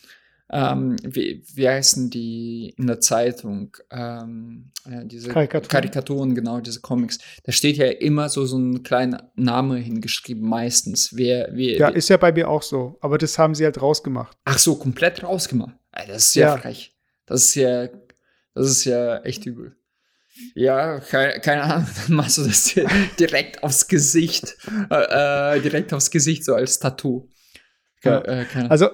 [0.51, 5.69] ähm, wie, wie heißen die in der Zeitung, ähm, äh, diese Karikaturen.
[5.69, 7.17] Karikaturen, genau, diese Comics.
[7.43, 11.15] Da steht ja immer so, so ein kleiner Name hingeschrieben, meistens.
[11.15, 12.97] Wer, wer, ja, ist ja bei mir auch so.
[13.01, 14.37] Aber das haben sie halt rausgemacht.
[14.45, 15.75] Ach so, komplett rausgemacht.
[15.91, 16.57] Das ist ja, Ja.
[16.57, 16.95] frech.
[17.25, 17.87] Das ist ja,
[18.53, 19.75] das ist ja echt übel.
[20.53, 22.87] Ja, keine, keine Ahnung, dann machst du das dir
[23.19, 24.57] direkt aufs Gesicht,
[24.91, 27.29] äh, äh, direkt aufs Gesicht, so als Tattoo.
[28.01, 28.21] Ke- Ja.
[28.41, 28.89] äh, keine Also,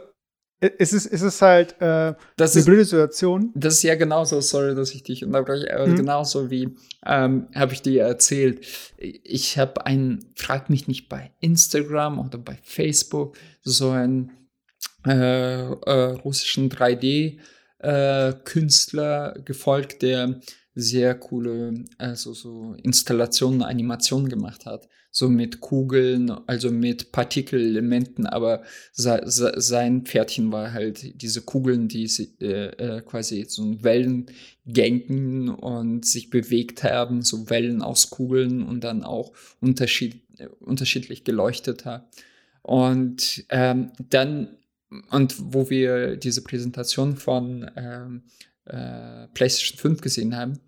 [0.62, 3.52] es ist, es ist halt äh, das eine ist, blöde Situation.
[3.56, 5.96] das ist ja genauso, sorry, dass ich dich unterbreche, aber Mhm.
[5.98, 6.70] genauso wie,
[7.06, 8.66] ähm, habe ich dir erzählt,
[8.98, 14.32] ich habe einen, frag mich nicht, bei Instagram oder bei Facebook, so einen
[15.08, 20.40] äh, äh, russischen 3D-Künstler gefolgt, der
[20.76, 24.88] sehr coole, also so Installationen, Animationen gemacht hat.
[25.14, 31.90] So mit Kugeln, also mit Partikelelementen, aber se, se, sein Pferdchen war halt diese Kugeln,
[31.90, 34.28] die äh, äh, quasi so Wellen
[34.66, 40.22] gängen und sich bewegt haben, so Wellen aus Kugeln und dann auch unterschied,
[40.62, 42.06] unterschiedlich geleuchtet haben.
[42.62, 44.58] Und ähm, dann,
[45.10, 48.24] und wo wir diese Präsentation von ähm,
[48.66, 50.60] äh, PlayStation 5 gesehen haben,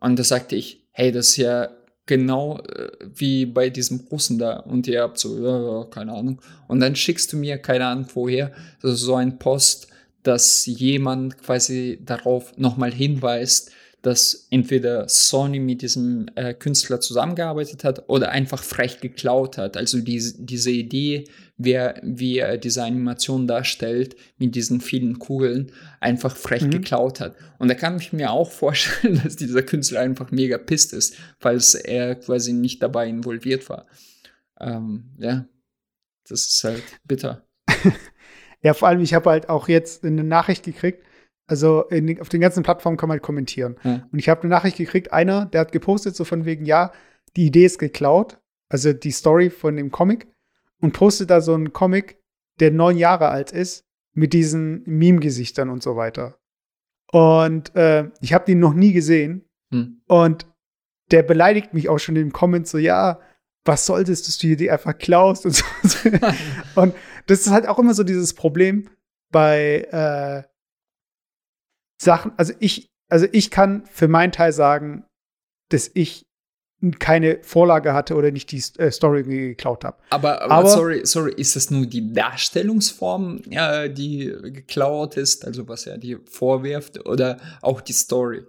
[0.00, 1.70] und da sagte ich, hey, das ist ja
[2.06, 4.56] genau äh, wie bei diesem Russen da.
[4.60, 6.40] Und ihr habt so, ja, ja, keine Ahnung.
[6.68, 9.88] Und dann schickst du mir, keine Ahnung woher, so, ein Post,
[10.22, 13.70] dass jemand quasi darauf nochmal hinweist,
[14.02, 19.76] dass entweder Sony mit diesem äh, Künstler zusammengearbeitet hat oder einfach frech geklaut hat.
[19.76, 21.24] Also die, diese Idee,
[21.64, 26.70] wer, wie er diese Animation darstellt, mit diesen vielen Kugeln, einfach frech Mhm.
[26.70, 27.36] geklaut hat.
[27.58, 31.74] Und da kann ich mir auch vorstellen, dass dieser Künstler einfach mega pisst ist, falls
[31.74, 33.86] er quasi nicht dabei involviert war.
[34.60, 35.46] Ähm, ja,
[36.28, 37.46] das ist halt bitter.
[38.64, 41.04] Ja, vor allem, ich habe halt auch jetzt eine Nachricht gekriegt.
[41.48, 43.74] Also in, auf den ganzen Plattformen kann man halt kommentieren.
[43.82, 44.06] Ja.
[44.12, 46.92] Und ich habe eine Nachricht gekriegt, einer, der hat gepostet, so von wegen, ja,
[47.36, 50.28] die Idee ist geklaut, also die Story von dem Comic,
[50.82, 52.20] und postet da so einen Comic,
[52.60, 56.38] der neun Jahre alt ist, mit diesen Meme-Gesichtern und so weiter.
[57.10, 59.48] Und äh, ich habe den noch nie gesehen.
[59.72, 60.02] Hm.
[60.06, 60.46] Und
[61.10, 63.20] der beleidigt mich auch schon in den Comments so, ja,
[63.64, 65.64] was soll das, dass du hier die einfach klaust und so.
[66.74, 66.94] und
[67.26, 68.88] das ist halt auch immer so dieses Problem
[69.30, 70.42] bei äh,
[72.00, 75.04] Sachen, also ich, also ich kann für meinen Teil sagen,
[75.70, 76.26] dass ich
[76.98, 79.96] keine Vorlage hatte oder nicht die äh, Story geklaut habe.
[80.10, 85.68] Aber, aber, Aber- sorry, sorry, ist das nur die Darstellungsform, äh, die geklaut ist, also
[85.68, 88.42] was er dir vorwirft, oder auch die Story?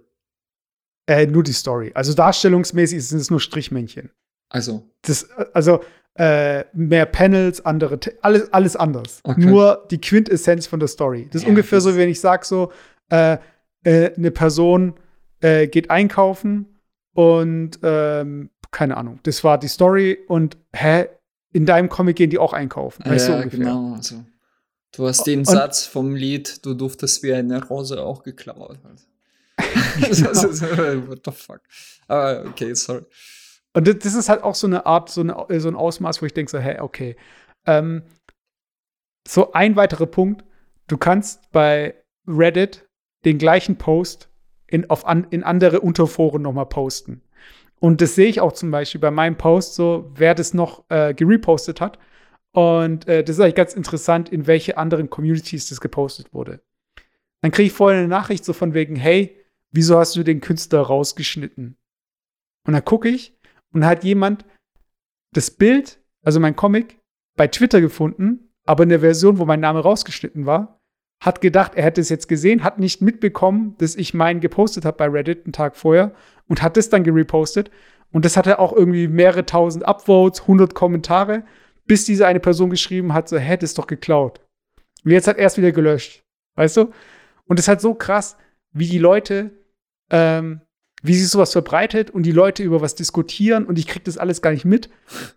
[1.06, 1.92] Äh, nur die Story.
[1.94, 4.10] Also darstellungsmäßig sind es nur Strichmännchen.
[4.48, 5.80] Also, Das, äh, also
[6.16, 9.20] äh, mehr Panels, andere, alles, alles anders.
[9.24, 9.40] Okay.
[9.40, 11.26] Nur die Quintessenz von der Story.
[11.30, 12.72] Das ist Ja, ungefähr das- so, wie wenn ich sage so,
[13.10, 13.38] äh,
[13.84, 14.94] eine Person
[15.40, 16.73] geht einkaufen
[17.14, 21.06] und ähm, keine Ahnung, das war die Story und hä,
[21.52, 23.04] in deinem Comic gehen die auch einkaufen.
[23.06, 23.58] Weißt du ja, ungefähr.
[23.60, 23.94] genau.
[23.94, 24.24] Also,
[24.92, 28.78] du hast den Und- Satz vom Lied, du durftest wie eine Rose auch geklaut.
[30.00, 30.28] Genau.
[30.28, 30.62] Das ist-
[31.08, 31.60] What the fuck?
[32.08, 33.02] Aber okay, sorry.
[33.76, 36.26] Und das, das ist halt auch so eine Art, so, eine, so ein Ausmaß, wo
[36.26, 37.16] ich denke so, hä, okay.
[37.66, 38.02] Ähm,
[39.26, 40.44] so ein weiterer Punkt,
[40.88, 41.94] du kannst bei
[42.26, 42.88] Reddit
[43.24, 44.28] den gleichen Post
[44.66, 47.22] in, auf an, in andere Unterforen nochmal posten.
[47.80, 51.12] Und das sehe ich auch zum Beispiel bei meinem Post so, wer das noch äh,
[51.12, 51.98] gerepostet hat.
[52.52, 56.60] Und äh, das ist eigentlich ganz interessant, in welche anderen Communities das gepostet wurde.
[57.42, 59.36] Dann kriege ich vorher eine Nachricht so von wegen, hey,
[59.70, 61.76] wieso hast du den Künstler rausgeschnitten?
[62.66, 63.36] Und dann gucke ich
[63.72, 64.46] und hat jemand
[65.32, 67.00] das Bild, also mein Comic,
[67.36, 70.80] bei Twitter gefunden, aber in der Version, wo mein Name rausgeschnitten war,
[71.20, 74.96] hat gedacht, er hätte es jetzt gesehen, hat nicht mitbekommen, dass ich meinen gepostet habe
[74.96, 76.12] bei Reddit einen Tag vorher
[76.48, 77.70] und hat das dann gerepostet.
[78.12, 81.44] Und das hatte auch irgendwie mehrere tausend Upvotes, 100 Kommentare,
[81.86, 84.40] bis diese eine Person geschrieben hat, so, hä, das ist doch geklaut.
[85.04, 86.22] Und jetzt hat er es wieder gelöscht.
[86.56, 86.92] Weißt du?
[87.46, 88.36] Und es ist halt so krass,
[88.72, 89.50] wie die Leute,
[90.10, 90.60] ähm,
[91.02, 94.40] wie sich sowas verbreitet und die Leute über was diskutieren und ich krieg das alles
[94.40, 94.90] gar nicht mit.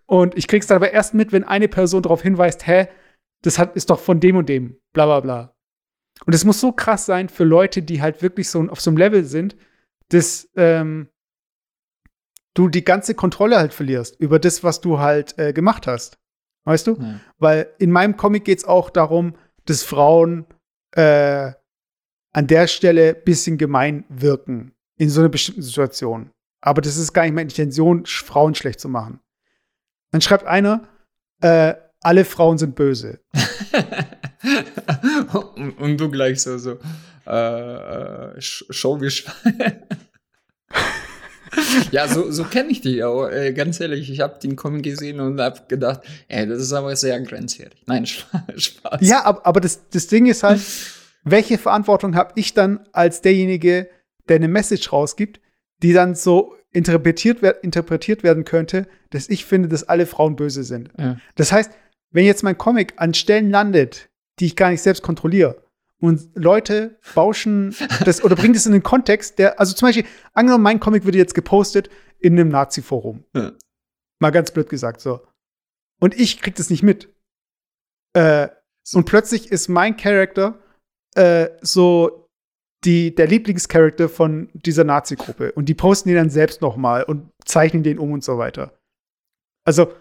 [0.05, 2.87] Und ich krieg's dann aber erst mit, wenn eine Person darauf hinweist, hä,
[3.41, 5.56] das hat, ist doch von dem und dem, bla bla bla.
[6.25, 8.97] Und es muss so krass sein für Leute, die halt wirklich so auf so einem
[8.97, 9.55] Level sind,
[10.09, 11.09] dass ähm,
[12.53, 16.17] du die ganze Kontrolle halt verlierst über das, was du halt äh, gemacht hast.
[16.65, 16.97] Weißt du?
[16.99, 17.19] Ja.
[17.37, 20.45] Weil in meinem Comic geht es auch darum, dass Frauen
[20.91, 21.51] äh,
[22.33, 26.31] an der Stelle ein bisschen gemein wirken in so einer bestimmten Situation.
[26.61, 29.19] Aber das ist gar nicht meine Intention, Frauen schlecht zu machen.
[30.11, 30.87] Dann schreibt einer,
[31.41, 33.19] äh, alle Frauen sind böse.
[35.55, 36.77] und, und du gleich so, so
[37.25, 39.83] äh, äh, Show wie Schwein.
[41.91, 43.27] ja, so, so kenne ich die auch.
[43.27, 46.95] Äh, ganz ehrlich, ich habe den Comic gesehen und habe gedacht, ey, das ist aber
[46.95, 47.81] sehr grenzwertig.
[47.85, 49.01] Nein, Spa- Spaß.
[49.01, 50.61] Ja, aber, aber das, das Ding ist halt,
[51.23, 53.89] welche Verantwortung habe ich dann als derjenige,
[54.29, 55.39] der eine Message rausgibt,
[55.83, 60.63] die dann so interpretiert, wer interpretiert werden könnte, dass ich finde, dass alle Frauen böse
[60.63, 60.89] sind.
[60.97, 61.17] Ja.
[61.35, 61.71] Das heißt,
[62.11, 64.09] wenn jetzt mein Comic an Stellen landet,
[64.39, 65.61] die ich gar nicht selbst kontrolliere,
[65.99, 67.75] und Leute bauschen
[68.05, 71.17] das oder bringen das in den Kontext, der, also zum Beispiel, angenommen, mein Comic würde
[71.17, 73.23] jetzt gepostet in einem Nazi-Forum.
[73.35, 73.53] Ja.
[74.19, 75.21] Mal ganz blöd gesagt, so.
[75.99, 77.13] Und ich krieg das nicht mit.
[78.13, 78.49] Äh,
[78.93, 80.59] und plötzlich ist mein Charakter
[81.15, 82.27] äh, so
[82.85, 85.51] die, der Lieblingscharakter von dieser Nazi-Gruppe.
[85.53, 88.77] Und die posten ihn dann selbst noch mal und zeichnen den um und so weiter.
[89.65, 89.91] Also,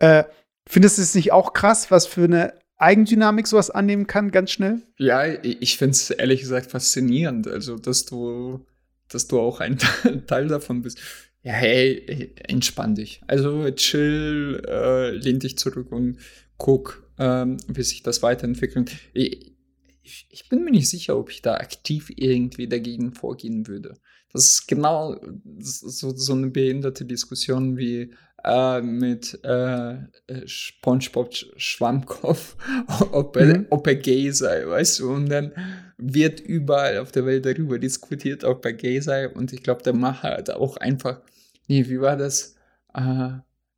[0.00, 0.24] äh,
[0.68, 4.82] findest du es nicht auch krass, was für eine Eigendynamik sowas annehmen kann, ganz schnell?
[4.98, 8.66] Ja, ich finde es ehrlich gesagt faszinierend, also dass du,
[9.08, 9.78] dass du auch ein
[10.26, 11.00] Teil davon bist.
[11.42, 13.22] Ja, hey, entspann dich.
[13.28, 16.18] Also chill, äh, lehn dich zurück und
[16.58, 18.90] guck, ähm, wie sich das weiterentwickelt.
[19.14, 23.94] Ich, ich bin mir nicht sicher, ob ich da aktiv irgendwie dagegen vorgehen würde.
[24.32, 25.16] Das ist genau
[25.60, 28.12] so, so eine behinderte Diskussion wie
[28.44, 32.56] äh, mit äh, äh, SpongeBob Sch- Schwammkopf,
[33.12, 33.66] ob er, Mhm.
[33.70, 35.10] ob er gay sei, weißt du?
[35.10, 35.52] Und dann
[35.96, 39.28] wird überall auf der Welt darüber diskutiert, ob er gay sei.
[39.28, 41.22] Und ich glaube, der Macher hat auch einfach,
[41.66, 42.56] nee, wie war das?
[42.94, 43.30] Äh,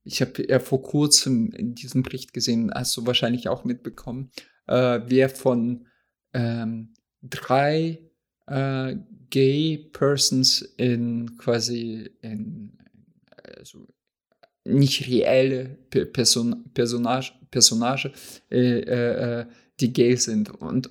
[0.05, 4.31] ich habe ja vor kurzem in diesem Bericht gesehen, hast du wahrscheinlich auch mitbekommen,
[4.67, 5.87] äh, wer von
[6.33, 8.01] ähm, drei
[8.51, 8.97] äh,
[9.31, 12.73] gay Persons in quasi in
[13.59, 13.87] also
[14.65, 18.13] nicht reelle Pe- Person, Personage, Personage
[18.51, 19.47] äh, äh, äh,
[19.81, 20.51] die gay sind.
[20.51, 20.91] Und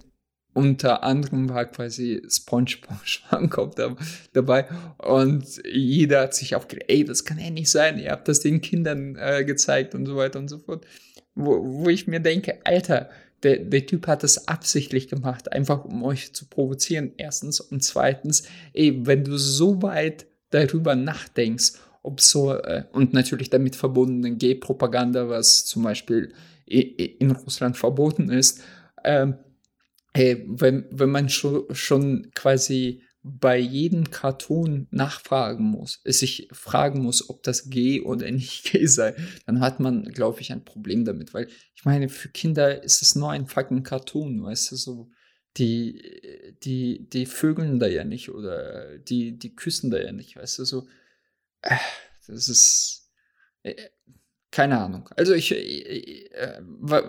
[0.53, 3.95] unter anderem war quasi SpongeBob Schwammkopf da,
[4.33, 4.67] dabei.
[4.97, 8.61] Und jeder hat sich aufgeregt, ey, das kann ja nicht sein, ihr habt das den
[8.61, 10.85] Kindern äh, gezeigt und so weiter und so fort.
[11.35, 13.09] Wo, wo ich mir denke, Alter,
[13.43, 17.59] der, der Typ hat das absichtlich gemacht, einfach um euch zu provozieren, erstens.
[17.59, 21.73] Und zweitens, ey, wenn du so weit darüber nachdenkst,
[22.03, 26.33] ob so, äh, und natürlich damit verbundene Gay-Propaganda, was zum Beispiel
[26.65, 28.61] in Russland verboten ist,
[29.03, 37.29] ey, wenn, wenn man schon, schon quasi bei jedem Cartoon nachfragen muss, sich fragen muss,
[37.29, 39.15] ob das gay oder nicht gay sei,
[39.45, 43.15] dann hat man, glaube ich, ein Problem damit, weil ich meine, für Kinder ist es
[43.15, 45.09] nur ein fucking Cartoon, weißt du, so,
[45.57, 50.59] die, die, die vögeln da ja nicht oder die, die küssen da ja nicht, weißt
[50.59, 50.87] du, so,
[51.61, 51.77] äh,
[52.27, 53.11] das ist,
[53.63, 53.75] äh,
[54.57, 55.07] keine Ahnung.
[55.15, 57.03] Also ich, äh, äh,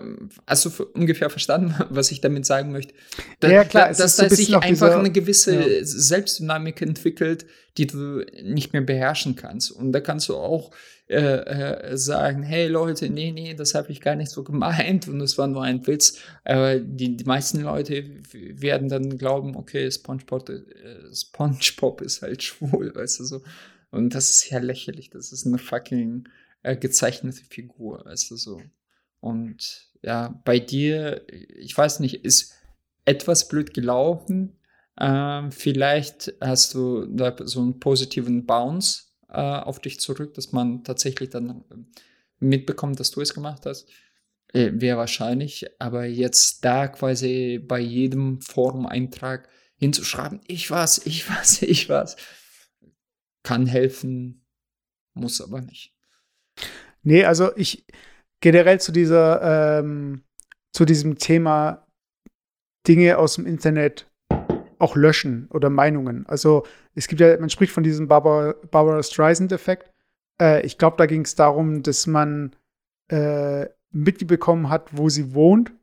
[0.45, 2.93] hast du ungefähr verstanden, was ich damit sagen möchte?
[3.39, 5.83] Da, ja, klar, da, dass so da ein sich auch einfach eine gewisse ja.
[5.83, 7.47] Selbstdynamik entwickelt,
[7.79, 9.71] die du nicht mehr beherrschen kannst.
[9.71, 10.69] Und da kannst du auch
[11.07, 15.17] äh, äh, sagen, hey Leute, nee, nee, das habe ich gar nicht so gemeint und
[15.17, 16.19] das war nur ein Witz.
[16.45, 20.61] Aber die, die meisten Leute werden dann glauben, okay, SpongeBob, äh,
[21.11, 23.41] SpongeBob ist halt schwul, weißt du so.
[23.89, 25.09] Und das ist ja lächerlich.
[25.09, 26.27] Das ist eine fucking
[26.63, 28.61] äh, gezeichnete Figur, weißt du so.
[29.19, 32.53] Und ja, bei dir, ich weiß nicht, ist
[33.05, 34.57] etwas blöd gelaufen.
[34.99, 40.83] Ähm, vielleicht hast du da so einen positiven Bounce äh, auf dich zurück, dass man
[40.83, 41.87] tatsächlich dann ähm,
[42.39, 43.87] mitbekommt, dass du es gemacht hast.
[44.53, 49.47] Äh, Wäre wahrscheinlich, aber jetzt da quasi bei jedem Forum-Eintrag
[49.77, 52.17] hinzuschreiben, ich was, ich was, ich was,
[53.43, 54.45] kann helfen,
[55.13, 55.93] muss aber nicht.
[57.03, 57.85] Nee, also ich
[58.41, 60.23] generell zu dieser, ähm,
[60.73, 61.85] zu diesem Thema
[62.87, 64.09] Dinge aus dem Internet
[64.79, 66.25] auch löschen oder Meinungen.
[66.27, 69.91] Also es gibt ja, man spricht von diesem Barbara, Barbara Streisand-Effekt.
[70.41, 72.55] Äh, ich glaube, da ging es darum, dass man
[73.11, 75.73] äh, mitbekommen hat, wo sie wohnt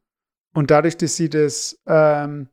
[0.54, 2.48] und dadurch, dass sie das ähm,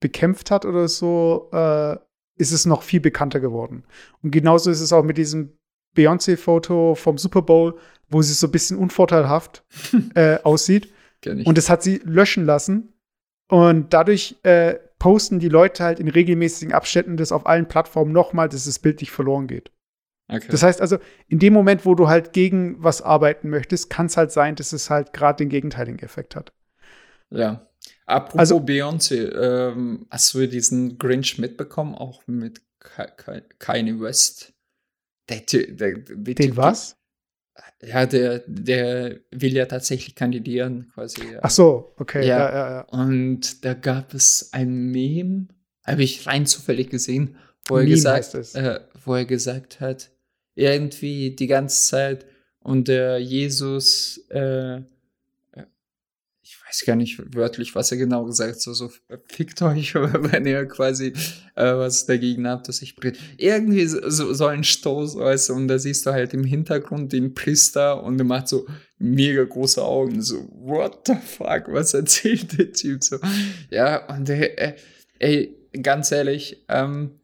[0.00, 1.96] bekämpft hat oder so, äh,
[2.36, 3.84] ist es noch viel bekannter geworden.
[4.22, 5.56] Und genauso ist es auch mit diesem
[5.96, 7.78] Beyoncé-Foto vom Super Bowl,
[8.08, 9.64] wo sie so ein bisschen unvorteilhaft
[10.14, 10.92] äh, aussieht.
[11.26, 12.92] Und das hat sie löschen lassen.
[13.48, 18.48] Und dadurch äh, posten die Leute halt in regelmäßigen Abständen das auf allen Plattformen nochmal,
[18.48, 19.70] dass das Bild nicht verloren geht.
[20.28, 20.46] okay.
[20.50, 24.16] Das heißt also, in dem Moment, wo du halt gegen was arbeiten möchtest, kann es
[24.16, 26.52] halt sein, dass es halt gerade den gegenteiligen Effekt hat.
[27.30, 27.66] Ja.
[28.06, 34.52] Apropos Also- Beyoncé, ähm, hast du diesen Grinch mitbekommen, auch mit Ka- Ka- Kanye West?
[35.28, 36.96] Der, der, der Den was?
[37.82, 41.36] Ja, der, der will ja tatsächlich kandidieren, quasi.
[41.40, 42.26] Ach so, okay.
[42.26, 42.38] Ja.
[42.38, 42.80] Ja, ja, ja.
[42.82, 45.48] Und da gab es ein Meme,
[45.84, 50.10] habe ich rein zufällig gesehen, wo er, Meme gesagt, äh, wo er gesagt hat,
[50.54, 52.26] irgendwie die ganze Zeit
[52.60, 54.82] und der Jesus, äh,
[56.72, 58.90] weiß gar nicht wörtlich, was er genau gesagt hat, so, so
[59.26, 61.12] fickt euch, wenn ihr quasi
[61.54, 63.22] äh, was dagegen habt, dass ich predige.
[63.36, 67.34] Irgendwie so, so, ein Stoß, weißt du, und da siehst du halt im Hintergrund den
[67.34, 68.66] Priester und der macht so
[68.98, 73.18] mega große Augen, so, what the fuck, was erzählt der Typ so?
[73.70, 74.76] Ja, und äh,
[75.18, 77.20] ey, ganz ehrlich, ähm,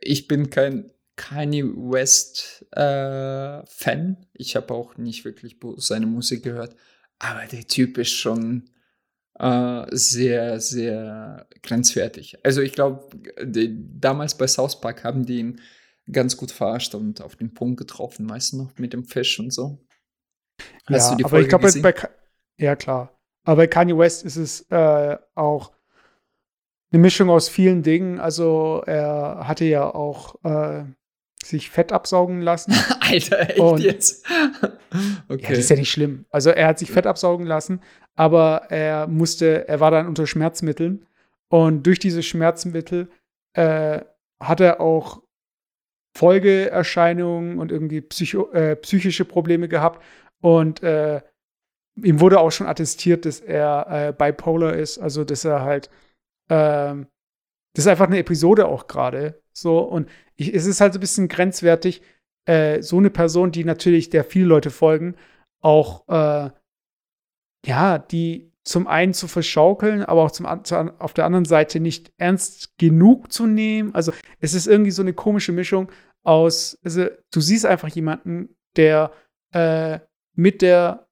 [0.00, 4.16] ich bin kein Kanye West äh, Fan.
[4.32, 6.74] Ich habe auch nicht wirklich seine Musik gehört,
[7.20, 8.68] aber der Typ ist schon
[9.38, 12.44] äh, sehr, sehr grenzwertig.
[12.44, 13.08] Also ich glaube,
[13.46, 15.60] damals bei South Park haben die ihn
[16.10, 19.78] ganz gut verarscht und auf den Punkt getroffen, meist noch mit dem Fisch und so.
[20.86, 22.08] Hast ja, du die aber Folge ich glaube, bei,
[22.58, 23.16] ja klar.
[23.44, 25.72] Aber bei Kanye West ist es äh, auch
[26.92, 28.18] eine Mischung aus vielen Dingen.
[28.18, 30.84] Also er hatte ja auch äh,
[31.44, 32.72] sich Fett absaugen lassen.
[33.00, 34.26] Alter, echt Und- jetzt?
[34.92, 35.46] Ja, okay.
[35.50, 36.26] das ist ja nicht schlimm.
[36.30, 37.80] Also er hat sich Fett absaugen lassen,
[38.16, 41.06] aber er musste, er war dann unter Schmerzmitteln
[41.48, 43.08] und durch diese Schmerzmittel
[43.54, 44.00] äh,
[44.42, 45.22] hat er auch
[46.16, 50.02] Folgeerscheinungen und irgendwie psycho, äh, psychische Probleme gehabt
[50.40, 51.20] und äh,
[52.02, 55.90] ihm wurde auch schon attestiert, dass er äh, bipolar ist, also dass er halt
[56.50, 57.06] ähm,
[57.76, 61.00] das ist einfach eine Episode auch gerade so und ich, es ist halt so ein
[61.00, 62.02] bisschen grenzwertig,
[62.46, 65.14] äh, so eine Person, die natürlich der viele Leute folgen,
[65.60, 66.50] auch äh,
[67.66, 72.12] ja, die zum einen zu verschaukeln, aber auch zum, zu, auf der anderen Seite nicht
[72.18, 73.94] ernst genug zu nehmen.
[73.94, 75.90] Also es ist irgendwie so eine komische Mischung
[76.22, 79.12] aus, also du siehst einfach jemanden, der
[79.52, 79.98] äh,
[80.34, 81.08] mit der,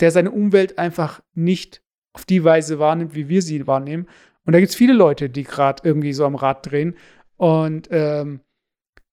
[0.00, 4.08] der seine Umwelt einfach nicht auf die Weise wahrnimmt, wie wir sie wahrnehmen.
[4.44, 6.96] Und da gibt es viele Leute, die gerade irgendwie so am Rad drehen.
[7.40, 8.40] Und ähm,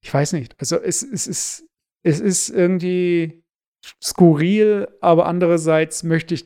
[0.04, 0.54] ich weiß nicht.
[0.60, 1.66] Also es, es, ist,
[2.04, 3.42] es ist irgendwie
[4.04, 6.46] skurril, aber andererseits möchte ich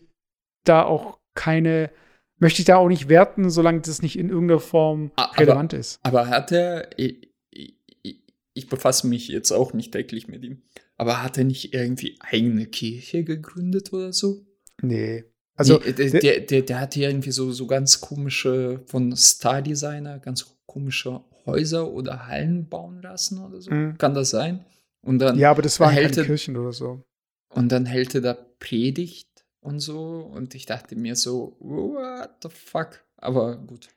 [0.63, 1.89] da auch keine,
[2.37, 5.99] möchte ich da auch nicht werten, solange das nicht in irgendeiner Form aber- relevant ist.
[6.03, 8.23] Aber hat er, ich, ich,
[8.53, 10.61] ich befasse mich jetzt auch nicht täglich mit ihm,
[10.97, 14.45] aber hat er nicht irgendwie eigene Kirche gegründet oder so?
[14.83, 15.23] Nee.
[15.55, 19.63] Also, nee, der, der, der, der hat ja irgendwie so, so ganz komische, von Star
[19.63, 23.71] Designer, ganz komische Häuser oder Hallen bauen lassen oder so.
[23.71, 23.97] Mhm.
[23.97, 24.65] Kann das sein?
[25.01, 27.03] Und dann, ja, aber das waren keine er- Kirchen oder so.
[27.49, 29.27] und dann hält er da Predigt
[29.61, 30.19] und so.
[30.19, 33.03] Und ich dachte mir so, what the fuck?
[33.17, 33.89] Aber gut.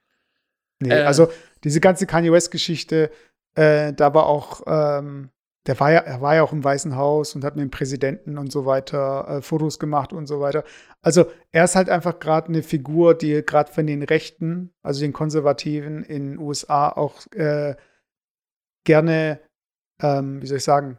[0.80, 1.02] Nee, Äh.
[1.04, 1.28] also
[1.62, 3.10] diese ganze Kanye West-Geschichte,
[3.54, 5.30] äh, da war auch, ähm,
[5.66, 8.36] der war ja, er war ja auch im Weißen Haus und hat mit dem Präsidenten
[8.36, 10.64] und so weiter äh, Fotos gemacht und so weiter.
[11.00, 15.14] Also er ist halt einfach gerade eine Figur, die gerade von den Rechten, also den
[15.14, 17.76] Konservativen in den USA auch äh,
[18.84, 19.40] gerne,
[20.02, 20.98] ähm, wie soll ich sagen,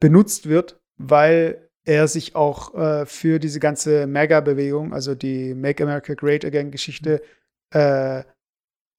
[0.00, 6.14] benutzt wird, weil er sich auch äh, für diese ganze MAGA-Bewegung, also die Make America
[6.14, 7.22] Great Again-Geschichte,
[7.70, 8.24] äh,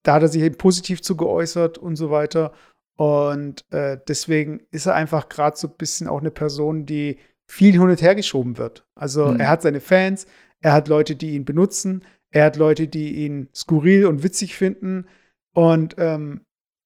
[0.04, 2.54] da hat er sich eben positiv zu geäußert und so weiter.
[2.98, 7.20] Und äh, deswegen ist er einfach gerade so ein bisschen auch eine Person, die
[7.50, 8.86] viel hin und her geschoben wird.
[8.96, 9.40] Also mhm.
[9.40, 10.26] er hat seine Fans,
[10.62, 15.08] er hat Leute, die ihn benutzen, er hat Leute, die ihn skurril und witzig finden.
[15.54, 16.42] Und ähm,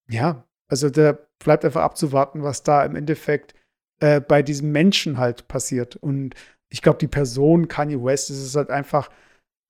[0.10, 3.56] ja, also da bleibt einfach abzuwarten, was da im Endeffekt
[4.02, 5.96] äh, bei diesem Menschen halt passiert.
[5.96, 6.36] Und
[6.70, 9.10] ich glaube, die Person Kanye West, das ist halt einfach,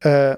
[0.04, 0.38] äh,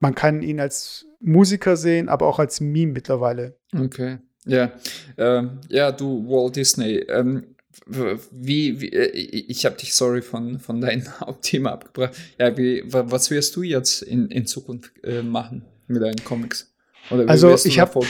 [0.00, 3.58] man kann ihn als Musiker sehen, aber auch als Meme mittlerweile.
[3.74, 4.18] Okay.
[4.46, 4.72] Ja,
[5.18, 6.96] ähm, ja, du Walt Disney.
[7.08, 7.54] Ähm,
[7.86, 12.14] wie, wie äh, ich habe dich sorry von von deinem Hauptthema abgebracht.
[12.38, 16.72] Ja, wie, was wirst du jetzt in, in Zukunft äh, machen mit deinen Comics?
[17.10, 18.00] Oder wie also wirst du ich habe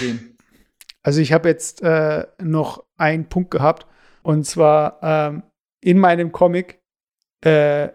[1.02, 3.86] also ich habe jetzt äh, noch einen Punkt gehabt
[4.22, 5.42] und zwar ähm,
[5.80, 6.80] in meinem Comic
[7.44, 7.88] äh,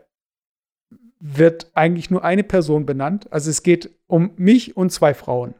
[1.19, 3.31] wird eigentlich nur eine Person benannt.
[3.31, 5.55] Also es geht um mich und zwei Frauen.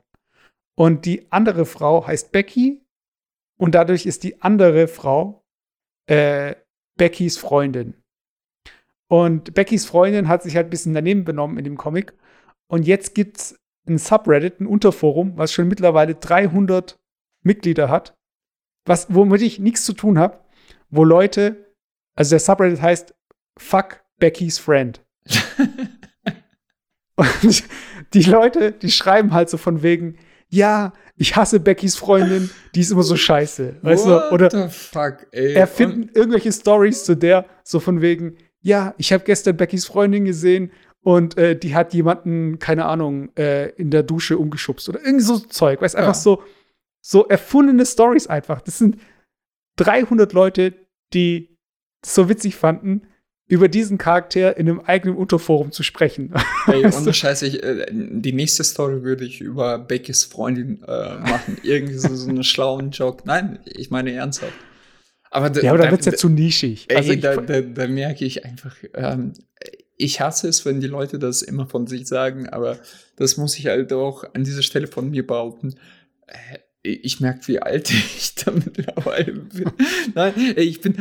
[0.78, 2.86] Und die andere Frau heißt Becky
[3.58, 5.44] und dadurch ist die andere Frau
[6.06, 6.56] äh,
[6.98, 7.96] Beckys Freundin.
[9.10, 12.14] Und Beckys Freundin hat sich halt ein bisschen daneben benommen in dem Comic.
[12.68, 17.00] Und jetzt gibt es ein Subreddit, ein Unterforum, was schon mittlerweile 300
[17.44, 18.16] Mitglieder hat,
[18.86, 20.44] was, womit ich nichts zu tun habe,
[20.90, 21.74] wo Leute,
[22.16, 23.16] also der Subreddit heißt
[23.58, 25.04] Fuck Beckys Friend.
[27.16, 27.64] und
[28.14, 30.18] die Leute, die schreiben halt so von wegen,
[30.50, 33.78] ja, ich hasse Beckys Freundin, die ist immer so scheiße.
[33.82, 34.34] Weißt What du?
[34.34, 35.54] Oder fuck, ey.
[35.54, 40.72] erfinden irgendwelche Stories zu der, so von wegen, ja, ich habe gestern Beckys Freundin gesehen
[41.02, 45.40] und äh, die hat jemanden, keine Ahnung, äh, in der Dusche umgeschubst oder irgendwie so
[45.40, 45.82] Zeug.
[45.82, 46.02] Weißt ja.
[46.02, 46.44] einfach so,
[47.02, 48.62] so erfundene Stories einfach.
[48.62, 48.98] Das sind
[49.78, 50.74] 300 Leute,
[51.14, 51.58] die
[52.06, 53.08] so witzig fanden
[53.48, 56.34] über diesen Charakter in einem eigenen Unterforum zu sprechen.
[56.68, 61.58] Ey, ohne Scheiße, ich, äh, die nächste Story würde ich über Beckys Freundin äh, machen.
[61.64, 63.24] Irgendwie so, so einen schlauen Joke.
[63.26, 64.54] Nein, ich meine ernsthaft.
[65.32, 66.86] Aber da, ja, aber da, da wird es ja zu nischig.
[66.90, 69.34] Ey, also da, da, da, merke ich einfach, ähm,
[69.98, 72.80] ich hasse es, wenn die Leute das immer von sich sagen, aber
[73.16, 75.76] das muss ich halt auch an dieser Stelle von mir behaupten.
[76.28, 79.72] Äh, ich merke, wie alt ich da mittlerweile bin.
[80.16, 80.96] Nein, ich bin,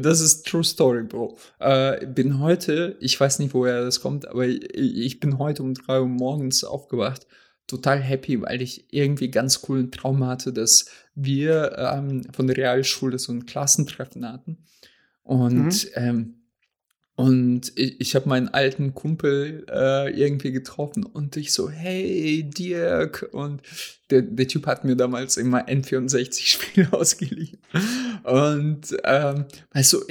[0.00, 1.38] das ist True Story, Bro.
[1.58, 6.00] Äh, bin heute, ich weiß nicht, woher das kommt, aber ich bin heute um drei
[6.00, 7.26] Uhr morgens aufgewacht.
[7.66, 13.18] Total happy, weil ich irgendwie ganz coolen Traum hatte, dass wir ähm, von der Realschule
[13.18, 14.58] so ein Klassentreffen hatten.
[15.22, 15.90] Und mhm.
[15.94, 16.41] ähm,
[17.22, 23.28] und ich, ich habe meinen alten Kumpel äh, irgendwie getroffen und ich so, hey Dirk.
[23.30, 23.62] Und
[24.10, 27.58] der, der Typ hat mir damals immer N64-Spiele ausgeliehen.
[28.24, 30.02] Und ähm, weißt du,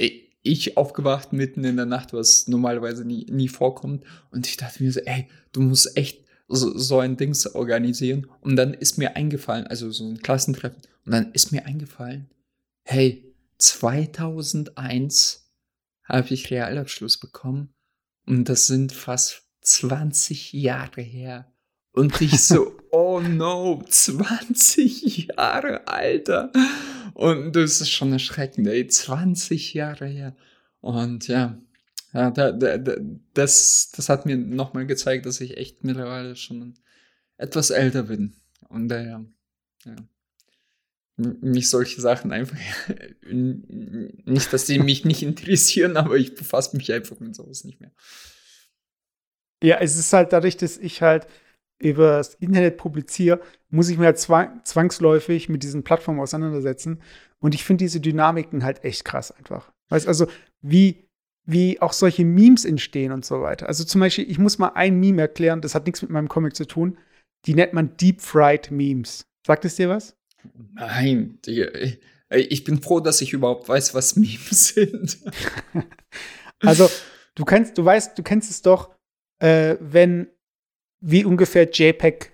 [0.42, 4.04] ich aufgewacht mitten in der Nacht, was normalerweise nie, nie vorkommt.
[4.30, 8.26] Und ich dachte mir so, ey, du musst echt so, so ein Dings organisieren.
[8.40, 10.80] Und dann ist mir eingefallen, also so ein Klassentreffen.
[11.04, 12.30] Und dann ist mir eingefallen,
[12.84, 13.22] hey,
[13.58, 15.41] 2001
[16.04, 17.74] habe ich Realabschluss bekommen
[18.26, 21.52] und das sind fast 20 Jahre her.
[21.92, 26.50] Und ich so, oh no, 20 Jahre, Alter.
[27.14, 30.36] Und das ist schon erschreckend, ey, 20 Jahre her.
[30.80, 31.60] Und ja,
[32.12, 32.78] ja da, da,
[33.34, 36.74] das, das hat mir nochmal gezeigt, dass ich echt mittlerweile schon
[37.36, 38.34] etwas älter bin.
[38.68, 39.24] Und daher,
[39.84, 39.96] ja
[41.16, 42.56] mich solche Sachen einfach
[43.30, 47.92] nicht, dass sie mich nicht interessieren, aber ich befasse mich einfach mit sowas nicht mehr.
[49.62, 51.26] Ja, es ist halt dadurch, dass ich halt
[51.78, 57.00] über das Internet publiziere, muss ich mir halt zwang zwangsläufig mit diesen Plattformen auseinandersetzen.
[57.40, 59.72] Und ich finde diese Dynamiken halt echt krass einfach.
[59.88, 60.28] Weißt also,
[60.60, 61.08] wie,
[61.44, 63.66] wie auch solche Memes entstehen und so weiter.
[63.66, 66.54] Also zum Beispiel, ich muss mal ein Meme erklären, das hat nichts mit meinem Comic
[66.54, 66.98] zu tun.
[67.46, 69.26] Die nennt man Deep Fried Memes.
[69.44, 70.16] Sagt es dir was?
[70.74, 71.38] Nein,
[72.30, 75.18] ich bin froh, dass ich überhaupt weiß, was Memes sind.
[76.60, 76.90] also,
[77.34, 78.94] du kennst, du weißt, du kennst es doch,
[79.40, 80.28] äh, wenn
[81.00, 82.32] wie ungefähr JPEG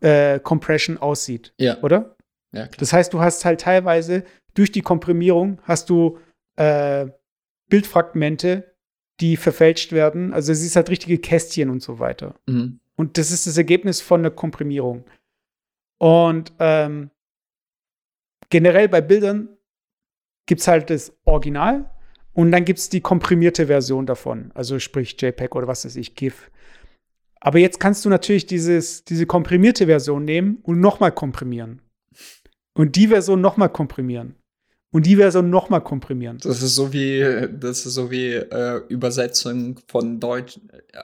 [0.00, 1.80] äh, Compression aussieht, ja.
[1.82, 2.16] oder?
[2.52, 2.76] Ja, klar.
[2.78, 4.24] Das heißt, du hast halt teilweise
[4.54, 6.18] durch die Komprimierung hast du
[6.56, 7.06] äh,
[7.68, 8.76] Bildfragmente,
[9.20, 10.34] die verfälscht werden.
[10.34, 12.34] Also, es ist halt richtige Kästchen und so weiter.
[12.46, 12.80] Mhm.
[12.96, 15.04] Und das ist das Ergebnis von der Komprimierung.
[15.98, 17.10] Und ähm,
[18.52, 19.48] generell bei Bildern
[20.46, 21.90] gibt es halt das Original
[22.34, 24.52] und dann gibt es die komprimierte Version davon.
[24.54, 26.50] Also sprich JPEG oder was weiß ich, GIF.
[27.40, 31.80] Aber jetzt kannst du natürlich dieses, diese komprimierte Version nehmen und nochmal komprimieren.
[32.74, 34.36] Und die Version nochmal komprimieren.
[34.92, 36.38] Und die Version nochmal komprimieren.
[36.42, 40.60] Das ist so wie, das ist so wie äh, Übersetzung von Deutsch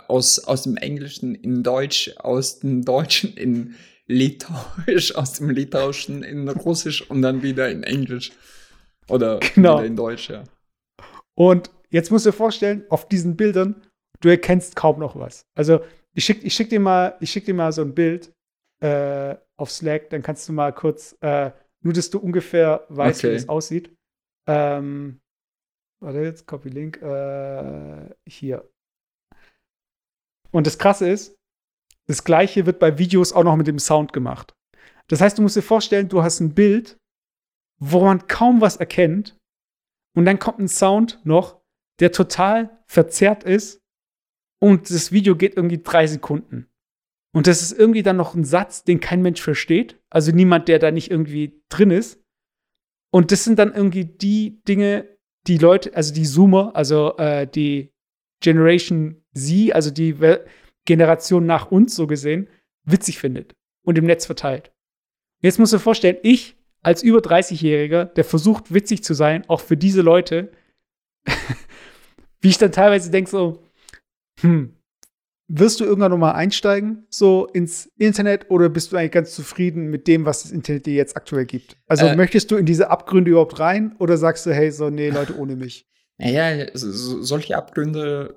[0.06, 3.74] aus, aus dem Englischen in Deutsch, aus dem Deutschen in
[4.08, 8.32] Litauisch, aus dem Litauischen in Russisch und dann wieder in Englisch.
[9.08, 9.80] Oder Genau.
[9.80, 10.44] in Deutsch, ja.
[11.34, 13.82] Und jetzt musst du dir vorstellen, auf diesen Bildern,
[14.20, 15.42] du erkennst kaum noch was.
[15.56, 15.80] Also
[16.14, 18.32] ich schick, ich schick dir mal, ich schick dir mal so ein Bild
[18.82, 21.50] äh, auf Slack, dann kannst du mal kurz, äh,
[21.82, 23.30] nur dass du ungefähr weißt, Okay.
[23.32, 23.94] wie das aussieht.
[24.46, 25.20] Ähm,
[26.00, 28.68] warte jetzt, Copy Link, äh, hier.
[30.50, 31.36] Und das Krasse ist,
[32.08, 34.54] das Gleiche wird bei Videos auch noch mit dem Sound gemacht.
[35.08, 36.98] Das heißt, du musst dir vorstellen, du hast ein Bild,
[37.80, 39.36] wo man kaum was erkennt,
[40.16, 41.60] und dann kommt ein Sound noch,
[42.00, 43.80] der total verzerrt ist,
[44.60, 46.68] und das Video geht irgendwie drei Sekunden.
[47.34, 50.00] Und das ist irgendwie dann noch ein Satz, den kein Mensch versteht.
[50.10, 52.20] Also niemand, der da nicht irgendwie drin ist.
[53.12, 57.92] Und das sind dann irgendwie die Dinge, die Leute, also die Zoomer, also äh, die
[58.42, 60.20] Generation Z, also die
[60.88, 62.48] Generation nach uns so gesehen,
[62.84, 64.72] witzig findet und im Netz verteilt.
[65.42, 69.60] Jetzt musst du dir vorstellen, ich als über 30-Jähriger, der versucht, witzig zu sein, auch
[69.60, 70.50] für diese Leute,
[72.40, 73.62] wie ich dann teilweise denke, so,
[74.40, 74.74] hm,
[75.48, 79.90] wirst du irgendwann noch mal einsteigen, so ins Internet, oder bist du eigentlich ganz zufrieden
[79.90, 81.76] mit dem, was das Internet dir jetzt aktuell gibt?
[81.86, 82.16] Also Äh.
[82.16, 85.56] möchtest du in diese Abgründe überhaupt rein, oder sagst du, hey, so, nee, Leute, ohne
[85.56, 85.86] mich?
[86.18, 88.34] Naja, so, so- solche Abgründe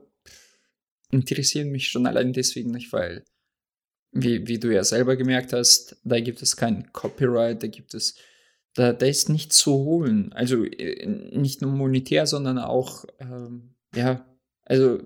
[1.11, 3.23] interessieren mich schon allein deswegen nicht, weil,
[4.11, 8.15] wie, wie du ja selber gemerkt hast, da gibt es kein Copyright, da gibt es,
[8.73, 10.33] da, da ist nichts zu holen.
[10.33, 14.25] Also äh, nicht nur monetär, sondern auch, ähm, ja,
[14.63, 14.99] also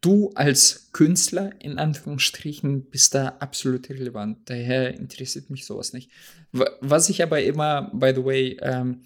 [0.00, 4.48] du als Künstler in Anführungsstrichen bist da absolut irrelevant.
[4.48, 6.10] Daher interessiert mich sowas nicht.
[6.52, 9.02] Wa- Was ich aber immer, by the way, ähm,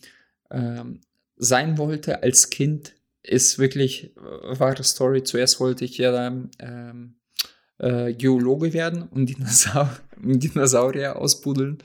[0.50, 1.00] ähm,
[1.36, 2.94] sein wollte als Kind,
[3.30, 5.22] ist wirklich äh, wahre Story.
[5.22, 6.26] Zuerst wollte ich ja
[6.58, 7.14] ähm,
[7.78, 11.78] äh, Geologe werden und Dinosaur Dinosaurier ausbuddeln.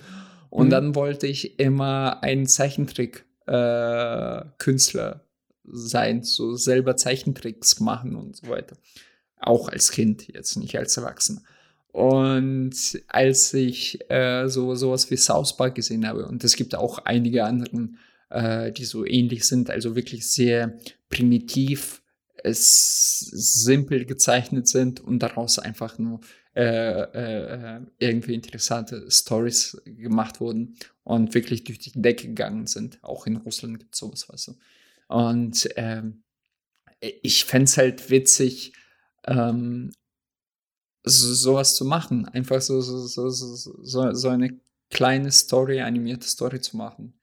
[0.50, 0.72] Und Mhm.
[0.72, 5.20] dann wollte ich immer ein Zeichentrick-Künstler äh,
[5.68, 8.78] sein, so selber Zeichentricks machen und so weiter.
[9.40, 11.42] Auch als Kind, jetzt nicht als Erwachsener.
[11.92, 12.76] Und
[13.08, 17.46] als ich äh, so sowas wie South Park gesehen habe, und es gibt auch einige
[17.46, 17.98] anderen,
[18.30, 20.78] äh, die so ähnlich sind, also wirklich sehr
[21.10, 22.02] primitiv,
[22.44, 26.22] es simpel gezeichnet sind und daraus einfach nur
[26.56, 33.00] äh, äh, irgendwie interessante Stories gemacht wurden und wirklich durch die Decke gegangen sind.
[33.04, 34.56] Auch in Russland gibt es sowas, weißt du.
[35.08, 36.24] Und ähm,
[37.00, 38.74] ich fände es halt witzig,
[39.26, 39.92] ähm,
[41.04, 42.26] so, sowas zu machen.
[42.26, 44.60] Einfach so, so, so, so, so eine
[44.90, 47.14] kleine Story, animierte Story zu machen.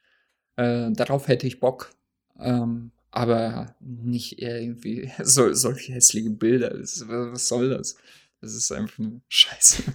[0.57, 1.91] Äh, darauf hätte ich Bock.
[2.39, 6.71] Ähm, aber nicht irgendwie so, solche hässliche Bilder.
[6.71, 7.97] Das, was soll das?
[8.41, 9.83] Das ist einfach nur Scheiße.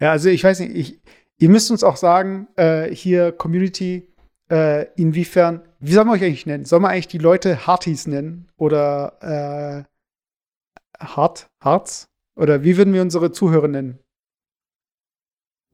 [0.00, 1.00] Ja, also ich weiß nicht, ich,
[1.38, 4.08] ihr müsst uns auch sagen, äh, hier Community,
[4.50, 6.64] äh, inwiefern, wie soll man euch eigentlich nennen?
[6.64, 8.48] Soll man eigentlich die Leute Hearties nennen?
[8.56, 9.86] Oder
[10.98, 12.08] äh, Hart, Hearts?
[12.36, 13.98] Oder wie würden wir unsere Zuhörer nennen?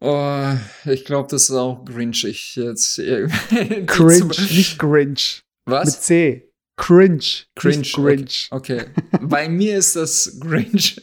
[0.01, 0.53] Oh,
[0.85, 2.97] ich glaube, das ist auch grinchig jetzt.
[3.87, 5.43] Cringe, nicht Grinch.
[5.67, 6.03] Mit Was?
[6.03, 6.51] C.
[6.77, 7.21] Cringe.
[7.55, 8.49] Cringe, Grinch.
[8.51, 8.83] Okay.
[9.23, 11.01] Bei mir ist das Grinch.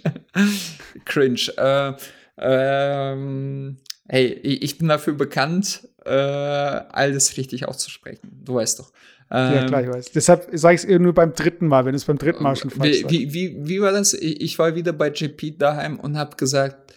[1.06, 1.40] Cringe.
[1.58, 1.94] Äh,
[2.38, 3.78] ähm,
[4.08, 8.42] hey, ich bin dafür bekannt, äh, alles richtig auszusprechen.
[8.44, 8.92] Du weißt doch.
[9.32, 10.12] Ja, Ähm, klar, ich weiß.
[10.12, 12.70] Deshalb sage ich es nur beim dritten Mal, wenn du es beim dritten Mal schon
[12.70, 13.14] falsch wie, sagst.
[13.14, 14.14] wie, wie, wie war das?
[14.14, 16.94] Ich, ich war wieder bei JP daheim und habe gesagt,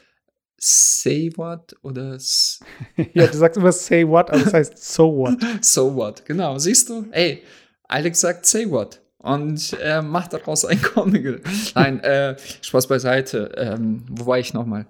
[0.58, 2.18] say what oder
[3.14, 5.36] Ja, du sagst immer say what, aber das heißt so what.
[5.60, 6.24] so what.
[6.24, 7.06] Genau, siehst du?
[7.10, 7.42] Ey,
[7.84, 9.00] Alex sagt say what.
[9.18, 11.42] Und er macht daraus ein Comic.
[11.74, 13.52] Nein, äh, Spaß beiseite.
[13.56, 14.86] Ähm, wo war ich nochmal?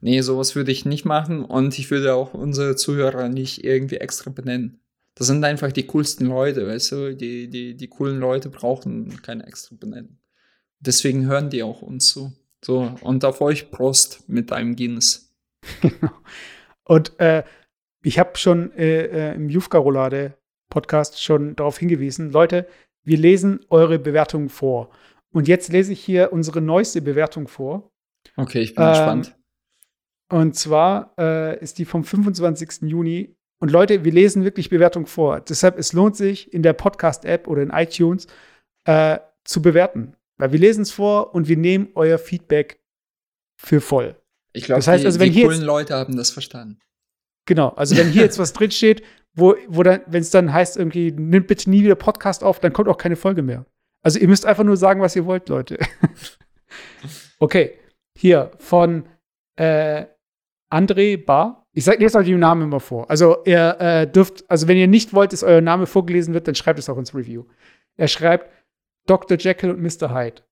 [0.00, 4.30] Nee, sowas würde ich nicht machen und ich würde auch unsere Zuhörer nicht irgendwie extra
[4.30, 4.80] benennen.
[5.14, 7.16] Das sind einfach die coolsten Leute, weißt du?
[7.16, 10.20] Die, die, die coolen Leute brauchen keine extra benennen.
[10.78, 12.32] Deswegen hören die auch uns zu.
[12.64, 15.32] So, und auf euch Prost mit einem Guinness.
[16.84, 17.44] Und äh,
[18.02, 22.66] ich habe schon äh, äh, im Jufka-Roulade-Podcast schon darauf hingewiesen, Leute,
[23.04, 24.90] wir lesen eure Bewertungen vor.
[25.30, 27.90] Und jetzt lese ich hier unsere neueste Bewertung vor.
[28.36, 29.36] Okay, ich bin Ähm, gespannt.
[30.30, 32.82] Und zwar äh, ist die vom 25.
[32.82, 33.34] Juni.
[33.60, 35.40] Und Leute, wir lesen wirklich Bewertung vor.
[35.40, 38.26] Deshalb, es lohnt sich, in der Podcast-App oder in iTunes
[38.84, 40.14] äh, zu bewerten.
[40.38, 42.80] Weil wir lesen es vor und wir nehmen euer Feedback
[43.60, 44.16] für voll.
[44.52, 46.78] Ich glaube, Das heißt die, also, wenn die coolen jetzt- Leute haben das verstanden.
[47.46, 49.02] Genau, also wenn hier jetzt was drinsteht,
[49.34, 52.72] wo, wo dann, wenn es dann heißt, irgendwie, nimmt bitte nie wieder Podcast auf, dann
[52.72, 53.66] kommt auch keine Folge mehr.
[54.02, 55.78] Also ihr müsst einfach nur sagen, was ihr wollt, Leute.
[57.38, 57.78] okay,
[58.16, 59.08] hier von
[59.56, 60.06] äh,
[60.70, 61.66] André Bar.
[61.72, 63.08] Ich sag lese euch die Namen immer vor.
[63.10, 66.54] Also ihr äh, dürft, also wenn ihr nicht wollt, dass euer Name vorgelesen wird, dann
[66.54, 67.44] schreibt es auch ins Review.
[67.96, 68.50] Er schreibt
[69.08, 69.38] Dr.
[69.38, 70.14] Jekyll und Mr.
[70.14, 70.42] Hyde.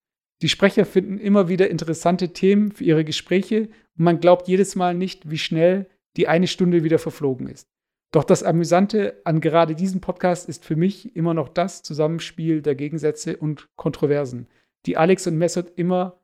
[0.42, 4.94] Die Sprecher finden immer wieder interessante Themen für ihre Gespräche und man glaubt jedes Mal
[4.94, 7.68] nicht, wie schnell die eine Stunde wieder verflogen ist.
[8.12, 12.74] Doch das Amüsante an gerade diesem Podcast ist für mich immer noch das Zusammenspiel der
[12.74, 14.48] Gegensätze und Kontroversen,
[14.86, 16.22] die Alex und Messert immer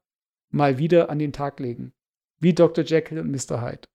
[0.50, 1.92] mal wieder an den Tag legen.
[2.40, 2.84] Wie Dr.
[2.84, 3.60] Jekyll und Mr.
[3.60, 3.88] Hyde.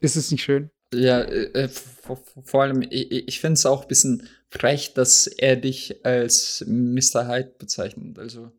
[0.00, 0.70] Ist es nicht schön?
[0.94, 5.26] Ja, äh, äh, vor, vor allem, ich, ich finde es auch ein bisschen frech, dass
[5.26, 7.28] er dich als Mr.
[7.28, 8.18] Hyde bezeichnet.
[8.18, 8.52] Also,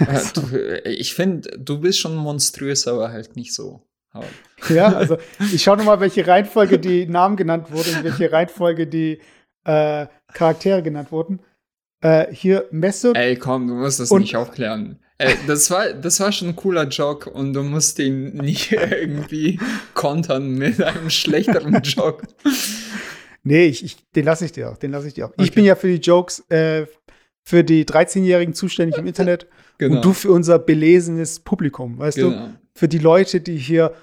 [0.00, 3.82] äh, du, äh, ich finde, du bist schon monströs, aber halt nicht so.
[4.70, 5.18] Ja, also
[5.52, 9.20] ich schaue nochmal, welche Reihenfolge die Namen genannt wurden und welche Reihenfolge die
[9.64, 11.40] äh, Charaktere genannt wurden.
[12.00, 13.16] Äh, hier Mesut.
[13.16, 14.98] ey, komm, du musst das nicht aufklären.
[15.18, 19.58] Äh, das, war, das war schon ein cooler Joke und du musst ihn nicht irgendwie
[19.94, 22.26] kontern mit einem schlechteren Joke.
[23.46, 24.76] Nee, ich, ich, den lasse ich dir auch.
[24.76, 25.32] Den lasse ich dir auch.
[25.38, 25.50] Ich Okay.
[25.56, 26.86] bin ja für die Jokes äh,
[27.44, 29.46] für die 13-Jährigen zuständig im Internet
[29.78, 29.96] Genau.
[29.96, 32.30] und du für unser belesenes Publikum, weißt du?
[32.30, 32.48] genau.
[32.74, 33.94] Für die Leute, die hier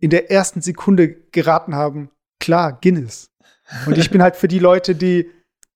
[0.00, 3.32] in der ersten Sekunde geraten haben, klar, Guinness.
[3.86, 5.30] Und ich bin halt für die Leute, die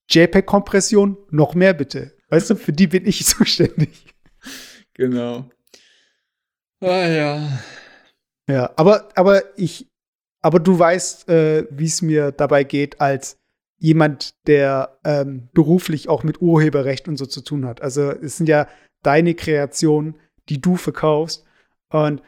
[0.09, 2.13] JPEG-Kompression, noch mehr bitte.
[2.29, 4.15] Weißt du, für die bin ich zuständig.
[4.95, 5.51] Genau.
[6.81, 7.59] Ah ja.
[8.49, 9.90] Ja, aber, aber ich,
[10.43, 13.39] aber du weißt, äh, wie es mir dabei geht, als
[13.79, 17.81] jemand, der ähm, beruflich auch mit Urheberrecht und so zu tun hat.
[17.81, 18.69] Also es sind ja
[19.03, 20.17] deine Kreationen,
[20.49, 21.45] die du verkaufst.
[21.89, 22.23] Und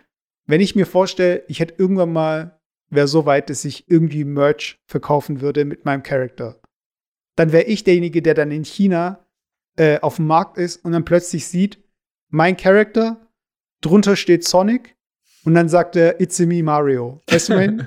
[0.47, 2.59] wenn ich mir vorstelle, ich hätte irgendwann mal,
[2.89, 6.61] wäre so weit, dass ich irgendwie Merch verkaufen würde mit meinem Charakter,
[7.37, 9.27] dann wäre ich derjenige, der dann in China
[9.77, 11.83] äh, auf dem Markt ist und dann plötzlich sieht,
[12.29, 13.29] mein Charakter,
[13.81, 14.97] drunter steht Sonic
[15.45, 17.21] und dann sagt er, It's me, Mario.
[17.29, 17.87] Weißt du, mein?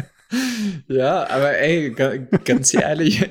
[0.88, 3.28] ja, aber ey, ga, ganz ehrlich.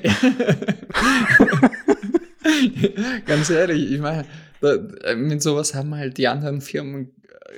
[3.26, 4.24] ganz ehrlich, ich meine,
[4.60, 4.78] da-
[5.16, 7.10] mit sowas haben halt die anderen Firmen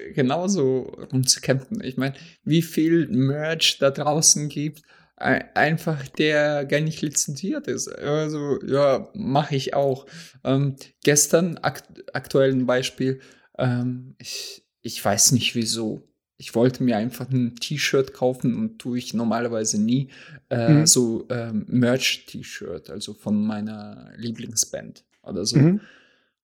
[0.08, 1.82] äh, genauso rumzukämpfen.
[1.82, 2.14] Ich meine,
[2.44, 4.82] wie viel Merch da draußen gibt,
[5.16, 7.88] ein- einfach der gar nicht lizenziert ist.
[7.88, 10.06] Also, ja, mache ich auch.
[10.44, 13.20] Ähm, gestern, akt aktuellen Beispiel,
[13.58, 16.02] ähm, ich, ich weiß nicht wieso.
[16.38, 20.08] Ich wollte mir einfach ein T-Shirt kaufen und tue ich normalerweise nie.
[20.48, 20.86] Äh, Mhm.
[20.86, 25.58] So ähm, Merch-T-Shirt, also von meiner Lieblingsband oder so.
[25.58, 25.80] Mhm.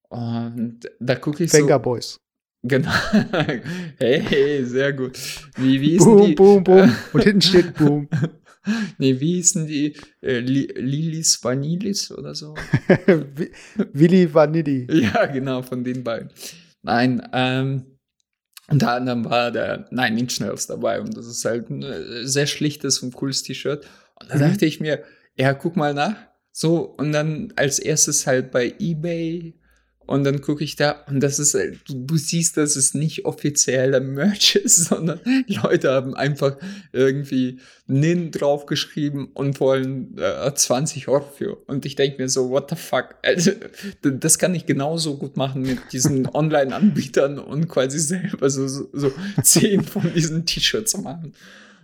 [0.08, 1.82] Und da gucke ich Venga so.
[1.82, 2.20] Boys.
[2.62, 2.90] Genau.
[3.98, 5.18] hey, hey, sehr gut.
[5.56, 6.34] Wie, wie ist Boom, die?
[6.34, 6.92] boom, boom.
[7.12, 8.08] Und hinten steht Boom.
[8.98, 9.94] nee, wie hießen die?
[10.20, 12.54] Äh, Li Lilis Vanilis oder so?
[13.36, 13.52] Wi-
[13.92, 14.86] Willi Vanilli.
[14.90, 16.30] ja, genau, von den beiden.
[16.82, 17.84] Nein, ähm,
[18.70, 22.46] unter anderem war der Nine Inch Nails dabei und das ist halt ein äh, sehr
[22.46, 23.86] schlichtes und cooles T-Shirt.
[24.20, 24.40] Und da Mhm.
[24.40, 25.02] dachte ich mir,
[25.36, 26.16] ja, guck mal nach.
[26.52, 29.54] So, und dann als erstes halt bei eBay
[30.08, 34.00] und dann gucke ich da und das ist, halt- du, siehst, dass es nicht offizieller
[34.00, 36.56] Merch ist, sondern Leute haben einfach
[36.92, 41.56] irgendwie Nin draufgeschrieben und wollen äh, 20 Euro für.
[41.66, 43.16] Und ich denke mir so, what the fuck?
[43.22, 43.50] Also,
[44.02, 49.12] das kann ich genauso gut machen mit diesen Online-Anbietern und quasi selber so, so, so
[49.42, 51.34] zehn von diesen T-Shirts machen.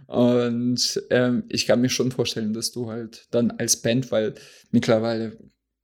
[0.07, 4.35] Und ähm, ich kann mir schon vorstellen, dass du halt dann als Band, weil
[4.71, 5.37] mittlerweile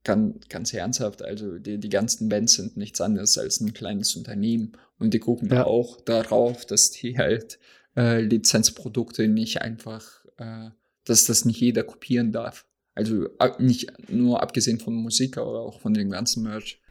[0.03, 4.73] ganz, ganz ernsthaft, also die, die ganzen Bands sind nichts anderes als ein kleines Unternehmen
[4.97, 5.55] und die gucken Ja.
[5.57, 7.59] da auch darauf, dass die halt
[7.95, 10.69] äh, Lizenzprodukte nicht einfach, äh,
[11.05, 12.65] dass das nicht jeder kopieren darf.
[12.95, 16.81] Also ab- nicht nur abgesehen von Musik, aber auch von dem ganzen Merch.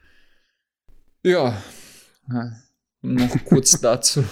[1.24, 1.60] Ja,
[2.30, 2.52] ja
[3.02, 4.24] noch kurz dazu.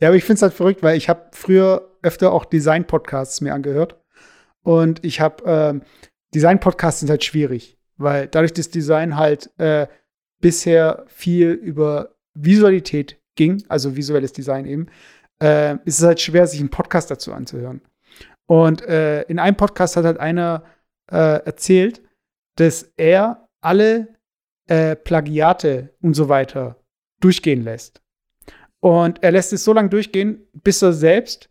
[0.00, 3.54] Ja, aber ich finde es halt verrückt, weil ich habe früher öfter auch Design-Podcasts mir
[3.54, 3.96] angehört.
[4.62, 5.82] Und ich habe, ähm,
[6.34, 9.86] Design-Podcasts sind halt schwierig, weil dadurch das Design halt äh,
[10.40, 14.86] bisher viel über Visualität ging, also visuelles Design eben,
[15.42, 17.80] äh, ist es halt schwer, sich einen Podcast dazu anzuhören.
[18.46, 20.64] Und äh, in einem Podcast hat halt einer
[21.10, 22.02] äh, erzählt,
[22.56, 24.08] dass er alle
[24.66, 26.76] äh, Plagiate und so weiter
[27.20, 28.02] durchgehen lässt.
[28.80, 31.50] Und er lässt es so lange durchgehen, bis er selbst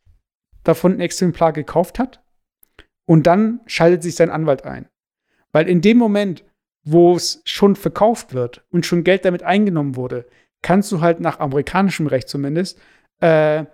[0.63, 2.23] davon ein Exemplar gekauft hat.
[3.05, 4.87] Und dann schaltet sich sein Anwalt ein.
[5.53, 6.43] Weil in dem Moment,
[6.85, 10.25] wo es schon verkauft wird und schon Geld damit eingenommen wurde,
[10.61, 12.79] kannst du halt nach amerikanischem Recht zumindest
[13.21, 13.65] äh,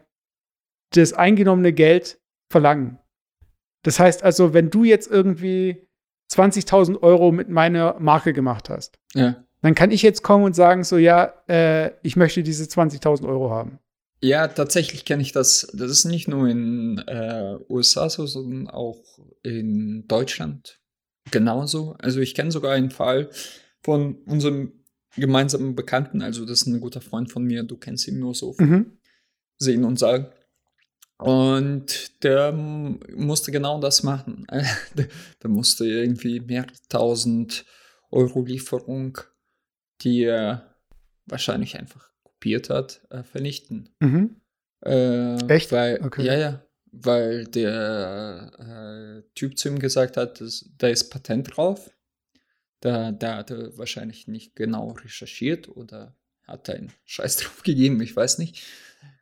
[0.94, 2.20] das eingenommene Geld
[2.52, 3.00] verlangen.
[3.84, 5.88] Das heißt also, wenn du jetzt irgendwie
[6.32, 9.44] 20.000 Euro mit meiner Marke gemacht hast, Ja.
[9.62, 13.50] dann kann ich jetzt kommen und sagen, so, ja, äh, ich möchte diese 20.000 Euro
[13.50, 13.80] haben.
[14.22, 15.72] Ja, tatsächlich kenne ich das.
[15.74, 19.02] Das ist nicht nur in äh, USA so, sondern auch
[19.44, 20.82] in Deutschland
[21.32, 21.96] genauso.
[22.00, 23.30] Also ich kenne sogar einen Fall
[23.82, 24.74] von unserem
[25.16, 28.56] gemeinsamen Bekannten, also das ist ein guter Freund von mir, du kennst ihn nur so
[28.60, 28.98] Mhm.
[29.58, 30.28] sehen und sagen.
[31.18, 34.48] Und der musste genau das machen.
[34.96, 35.08] der,
[35.44, 37.66] der musste irgendwie mehrere tausend
[38.12, 39.18] Euro Lieferung,
[40.02, 40.76] die er
[41.26, 43.90] wahrscheinlich einfach kopiert hat, äh, vernichten.
[44.00, 44.38] Mhm.
[44.86, 45.72] Äh, Echt?
[45.74, 46.24] Weil, Okay.
[46.26, 46.64] Ja, ja.
[46.92, 51.92] Weil der äh, Typ zu ihm gesagt hat, dass, da ist Patent drauf.
[52.82, 56.16] Da, da hat er wahrscheinlich nicht genau recherchiert oder
[56.48, 58.64] hat einen Scheiß drauf gegeben, ich weiß nicht.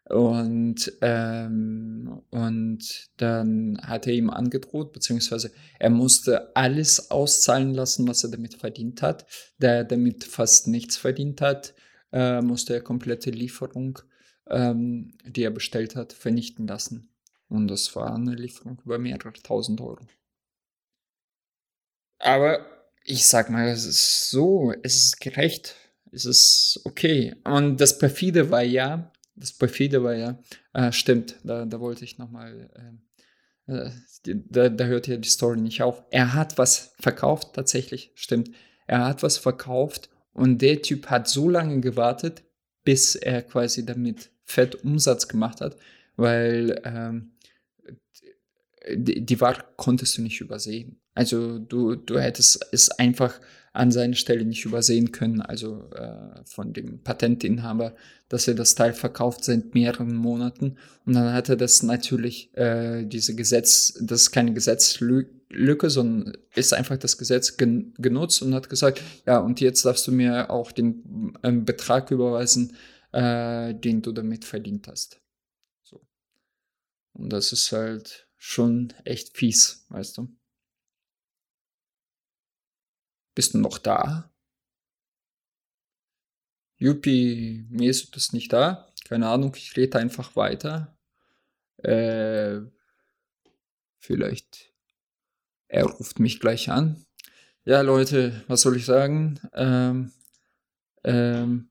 [0.09, 8.23] Und, ähm, und dann hat er ihm angedroht, beziehungsweise er musste alles auszahlen lassen, was
[8.23, 9.25] er damit verdient hat.
[9.59, 11.73] Da er damit fast nichts verdient hat,
[12.13, 13.99] äh, musste er komplette Lieferung,
[14.49, 17.09] ähm, die er bestellt hat, vernichten lassen.
[17.49, 20.05] Und das war eine Lieferung über mehrere tausend Euro.
[22.19, 22.65] Aber
[23.03, 25.75] ich sag mal, es ist so, es ist gerecht,
[26.11, 27.35] es ist okay.
[27.43, 30.39] Und das perfide war ja, das perfide war ja,
[30.73, 32.69] äh, stimmt, da, da wollte ich nochmal,
[33.67, 33.91] äh, äh,
[34.23, 36.03] da, da hört ja die Story nicht auf.
[36.11, 38.51] Er hat was verkauft, tatsächlich, stimmt.
[38.87, 42.43] Er hat was verkauft und der Typ hat so lange gewartet,
[42.83, 45.77] bis er quasi damit fett Umsatz gemacht hat,
[46.15, 47.36] weil ähm,
[48.95, 50.99] die, die Ware konntest du nicht übersehen.
[51.13, 53.39] Also du, du hättest es einfach
[53.73, 57.95] an seiner Stelle nicht übersehen können, also äh, von dem Patentinhaber,
[58.27, 60.77] dass er das Teil verkauft seit mehreren Monaten.
[61.05, 66.73] Und dann hat er das natürlich, äh, diese Gesetz, das ist keine Gesetzlücke, sondern ist
[66.73, 70.71] einfach das Gesetz gen genutzt und hat gesagt, ja, und jetzt darfst du mir auch
[70.71, 72.75] den ähm, Betrag überweisen,
[73.11, 75.19] äh, den du damit verdient hast.
[77.17, 80.35] Und das ist halt schon echt fies, weißt du.
[83.35, 84.31] Bist du noch da?
[86.77, 88.93] Juppie, mir ist das nicht da.
[89.05, 90.95] Keine Ahnung, ich rede einfach weiter.
[91.77, 92.61] Äh,
[93.99, 94.73] vielleicht
[95.67, 97.05] er ruft mich gleich an.
[97.65, 99.39] Ja, Leute, was soll ich sagen?
[99.53, 100.13] Ähm,
[101.03, 101.69] ähm,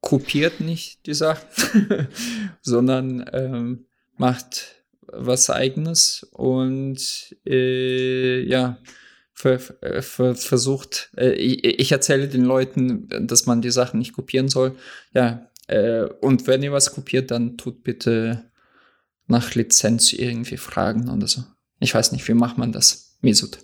[0.00, 2.08] kopiert nicht die Sachen,
[2.62, 3.86] sondern ähm,
[4.16, 4.77] macht
[5.12, 8.78] was eigenes und äh, ja,
[9.32, 14.48] ver, ver, versucht, äh, ich, ich erzähle den Leuten, dass man die Sachen nicht kopieren
[14.48, 14.74] soll.
[15.14, 18.50] Ja, äh, und wenn ihr was kopiert, dann tut bitte
[19.26, 21.44] nach Lizenz irgendwie fragen oder so.
[21.80, 23.16] Ich weiß nicht, wie macht man das?
[23.20, 23.58] Mesut.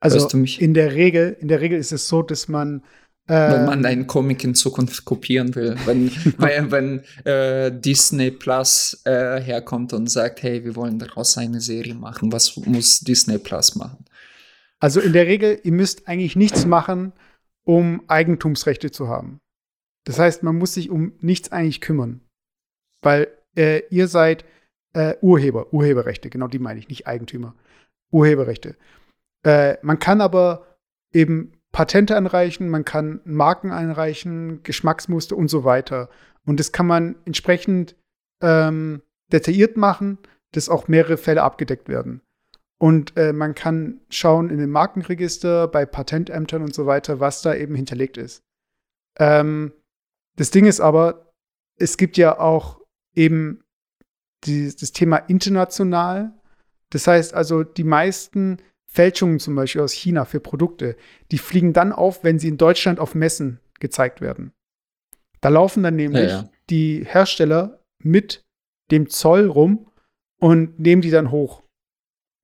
[0.00, 2.84] Also in der Regel, in der Regel ist es so, dass man
[3.28, 5.76] wenn ähm, man einen Comic in Zukunft kopieren will.
[5.84, 11.60] Wenn, wenn, wenn äh, Disney Plus äh, herkommt und sagt, hey, wir wollen daraus eine
[11.60, 14.04] Serie machen, was muss Disney Plus machen?
[14.80, 17.12] Also in der Regel, ihr müsst eigentlich nichts machen,
[17.64, 19.40] um Eigentumsrechte zu haben.
[20.04, 22.22] Das heißt, man muss sich um nichts eigentlich kümmern.
[23.02, 24.44] Weil äh, ihr seid
[24.94, 27.54] äh, Urheber, Urheberrechte, genau die meine ich, nicht Eigentümer.
[28.10, 28.76] Urheberrechte.
[29.44, 30.78] Äh, man kann aber
[31.12, 36.08] eben Patente einreichen, man kann Marken einreichen, Geschmacksmuster und so weiter.
[36.46, 37.96] Und das kann man entsprechend
[38.42, 39.02] ähm,
[39.32, 40.18] detailliert machen,
[40.52, 42.22] dass auch mehrere Fälle abgedeckt werden.
[42.78, 47.54] Und äh, man kann schauen in dem Markenregister, bei Patentämtern und so weiter, was da
[47.54, 48.44] eben hinterlegt ist.
[49.18, 49.72] Ähm,
[50.36, 51.32] das Ding ist aber,
[51.76, 52.80] es gibt ja auch
[53.14, 53.64] eben
[54.44, 56.32] die, das Thema international.
[56.90, 58.58] Das heißt also, die meisten
[58.90, 60.96] Fälschungen zum Beispiel aus China für Produkte,
[61.30, 64.52] die fliegen dann auf, wenn sie in Deutschland auf Messen gezeigt werden.
[65.40, 66.50] Da laufen dann nämlich Ja, ja.
[66.70, 68.44] die Hersteller mit
[68.90, 69.90] dem Zoll rum
[70.40, 71.62] und nehmen die dann hoch.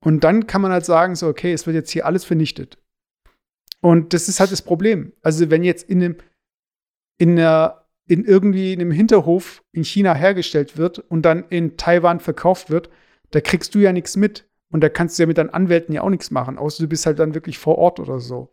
[0.05, 2.79] Und dann kann man halt sagen, so, okay, es wird jetzt hier alles vernichtet.
[3.81, 5.13] Und das ist halt das Problem.
[5.23, 6.17] Also, wenn jetzt in einem,
[7.19, 12.21] in einer, in irgendwie in einem Hinterhof in China hergestellt wird und dann in Taiwan
[12.21, 12.91] verkauft wird,
[13.31, 14.47] da kriegst du ja nichts mit.
[14.75, 17.07] Und da kannst du ja mit deinen Anwälten ja auch nichts machen, außer du bist
[17.07, 18.53] halt dann wirklich vor Ort oder so.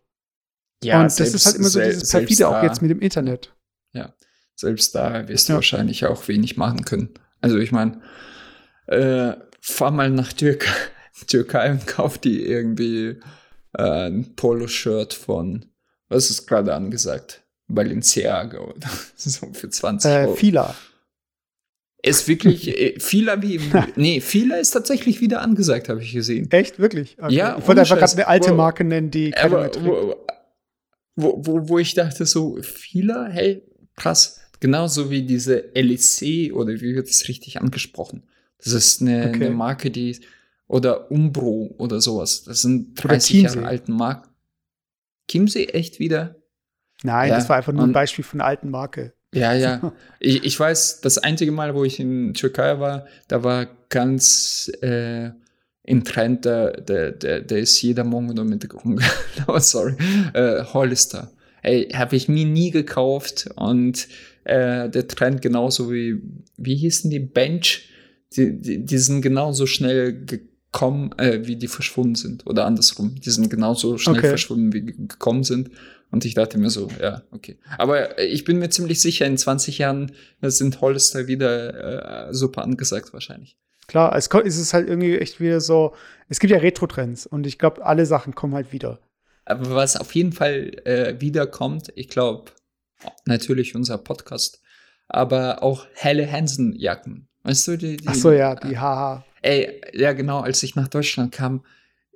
[0.84, 3.56] und das ist halt immer so dieses perfide auch jetzt mit dem Internet.
[4.56, 5.58] selbst da wirst du Ja.
[5.58, 7.10] wahrscheinlich auch wenig machen können.
[7.40, 8.02] Also ich meine,
[8.86, 10.70] äh, fahr mal nach Türkei,
[11.28, 13.20] Türkei und kauf dir irgendwie
[13.76, 15.66] äh, ein Poloshirt von,
[16.10, 17.42] was ist gerade angesagt?
[17.68, 20.36] Balenciaga oder so für 20 Äh, Euro.
[20.36, 20.76] Fila.
[22.04, 23.60] Ist wirklich, äh, Fila wie,
[23.96, 26.50] nee, Fila ist tatsächlich wieder angesagt, habe ich gesehen.
[26.52, 26.80] Echt?
[26.80, 27.18] Wirklich?
[27.22, 27.34] Okay.
[27.36, 28.54] Ja, ich wollte einfach gerade eine alte.
[28.54, 29.86] Marke nennen, die keiner mehr trägt.
[29.86, 30.16] wo,
[31.46, 33.62] wo, wo, ich dachte so, Fila, hey,
[33.96, 34.40] krass.
[34.60, 38.24] Genauso wie diese LEC oder wie wird das richtig angesprochen?
[38.64, 39.46] Das ist eine, Okay.
[39.46, 40.20] eine Marke, die,
[40.68, 42.44] oder Umbro oder sowas.
[42.44, 44.30] Das sind Oder 30 Jahre alten Marken.
[45.30, 46.36] Chiemsee echt wieder?
[47.04, 49.14] Nein, Ja, das war einfach nur ein Beispiel von einer alten Marke.
[49.34, 49.94] Ja, ja.
[50.20, 55.30] ich, ich weiß, das einzige Mal, wo ich in Türkei war, da war ganz äh,
[55.84, 58.68] im Trend, der, der, der, der ist jeder Morgen nur mit
[59.48, 59.96] oh, sorry,
[60.34, 61.32] äh, Hollister.
[61.64, 64.08] Ey, habe ich mir nie gekauft und
[64.46, 66.18] äh, der Trend genauso wie,
[66.58, 67.88] wie hießen die, Bench,
[68.36, 73.16] die, die, die sind genauso schnell gekommen, äh, wie die verschwunden sind oder andersrum.
[73.16, 74.30] Die sind genauso schnell Okay.
[74.30, 75.70] verschwunden, wie ge- gekommen sind.
[76.12, 77.58] Und ich dachte mir so, ja, okay.
[77.78, 82.34] Aber äh, ich bin mir ziemlich sicher, in 20 Jahren äh, sind Hollister wieder äh,
[82.34, 83.58] super angesagt wahrscheinlich.
[83.88, 85.94] Klar, es, ist halt irgendwie echt wieder so,
[86.30, 89.00] es gibt ja Retro-Trends und ich glaube, alle Sachen kommen halt wieder.
[89.46, 92.52] Aber was auf jeden Fall äh, wiederkommt, ich glaube,
[93.26, 94.62] natürlich unser Podcast,
[95.08, 97.28] aber auch helle Hansen-Jacken.
[97.44, 99.26] Weißt du, die, die Ach so, ja, die Haha.
[99.42, 101.66] Ey, ja genau, als ich nach Deutschland kam,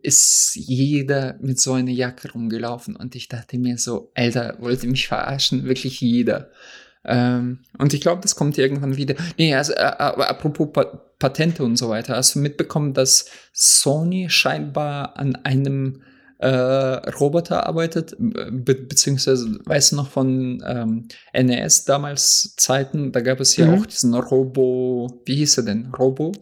[0.06, 4.90] ist jeder mit so einer Jacke rumgelaufen und ich dachte mir so, Alter, wollt ihr
[4.90, 5.66] mich verarschen?
[5.66, 6.50] Wirklich jeder.
[7.04, 9.16] Ähm, und ich glaube, das kommt irgendwann wieder.
[9.38, 14.30] Nee, also, äh, aber apropos pa Patente und so weiter, hast du mitbekommen, dass Sony
[14.30, 16.02] scheinbar an einem
[16.40, 23.40] äh, Roboter arbeitet, be beziehungsweise weißt du noch von ähm, NES damals Zeiten, da gab
[23.40, 23.74] es ja Mhm.
[23.76, 25.86] auch diesen Robo, wie hieß er denn?
[25.98, 26.34] Robo?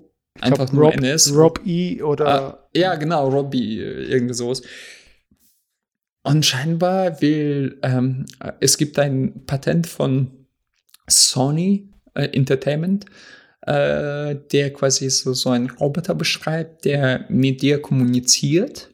[0.41, 1.35] Einfach glaub, nur Rob, NES.
[1.35, 4.61] Rob E oder Ah, ja, genau, Robbie, äh, irgendwie sowas.
[6.23, 10.47] Und scheinbar will, ähm, äh, es gibt ein Patent von
[11.07, 13.05] Sony äh, Entertainment,
[13.61, 18.92] äh, der quasi so, so einen Roboter beschreibt, der mit dir kommuniziert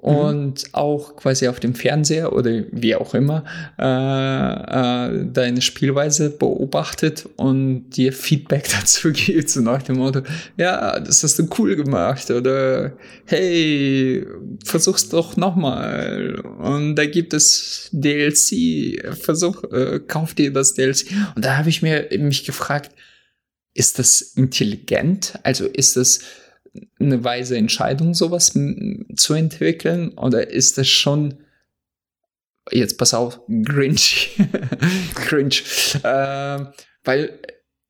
[0.00, 3.44] und auch quasi auf dem Fernseher oder wie auch immer
[3.78, 10.22] äh, äh, deine Spielweise beobachtet und dir Feedback dazu gibt, so nach dem Motto,
[10.56, 12.92] ja, das hast du cool gemacht oder
[13.26, 14.26] hey,
[14.64, 16.40] versuch's doch nochmal.
[16.58, 21.82] Und da gibt es DLC, versuch, äh, kauf dir das DLC und da habe ich
[21.82, 22.90] mir mich gefragt,
[23.74, 25.38] ist das intelligent?
[25.42, 26.20] Also ist das
[26.98, 28.52] eine weise Entscheidung, sowas
[29.16, 30.10] zu entwickeln?
[30.16, 31.38] Oder ist das schon,
[32.70, 34.38] jetzt pass auf, Grinch,
[35.14, 36.64] Grinch, äh,
[37.04, 37.38] weil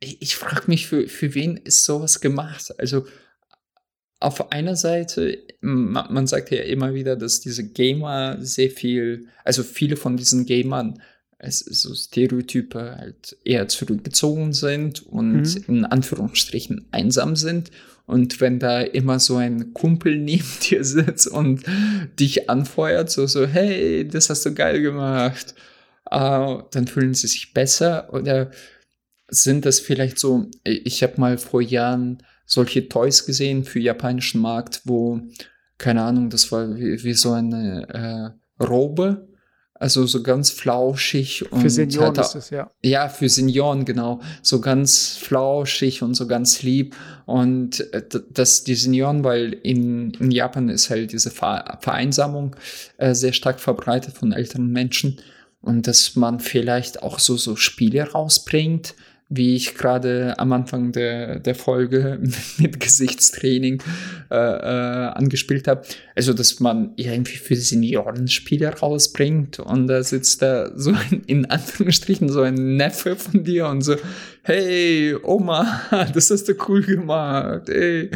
[0.01, 2.73] ich, ich frage mich, für, für wen ist sowas gemacht?
[2.79, 3.07] Also
[4.19, 9.63] auf einer Seite, man, man sagt ja immer wieder, dass diese Gamer sehr viel, also
[9.63, 11.01] viele von diesen Gamern
[11.43, 15.65] es ist so Stereotype halt eher zurückgezogen sind und Mhm.
[15.69, 17.71] in Anführungsstrichen einsam sind.
[18.11, 21.63] Und wenn da immer so ein Kumpel neben dir sitzt und
[22.19, 25.55] dich anfeuert, so, so, hey, das hast du geil gemacht,
[26.11, 28.51] äh, dann fühlen sie sich besser oder
[29.29, 34.81] sind das vielleicht so, ich habe mal vor Jahren solche Toys gesehen für japanischen Markt,
[34.87, 35.21] wo,
[35.79, 39.29] keine Ahnung, das war wie, wie so eine äh, Robe,
[39.81, 42.71] also so ganz flauschig und für Senioren halt ist es ja.
[42.85, 44.21] ja, für Senioren, genau.
[44.43, 46.95] So ganz flauschig und so ganz lieb.
[47.25, 52.55] Und äh, dass die Senioren, weil in, in Japan ist halt diese Ver Vereinsamung
[52.99, 55.17] äh, sehr stark verbreitet von älteren Menschen.
[55.63, 58.95] Und dass man vielleicht auch so, so Spiele rausbringt,
[59.33, 62.21] wie ich gerade am Anfang der, der Folge
[62.59, 63.81] mit Gesichtstraining
[64.31, 65.83] äh, äh, angespielt habe.
[66.17, 71.47] Also, dass man irgendwie für Senioren Spiele rausbringt und da sitzt da so ein, in
[71.47, 73.95] Anführungsstrichen so ein Neffe von dir und so,
[74.43, 75.81] hey, Oma,
[76.15, 78.11] das hast du cool gemacht, ey.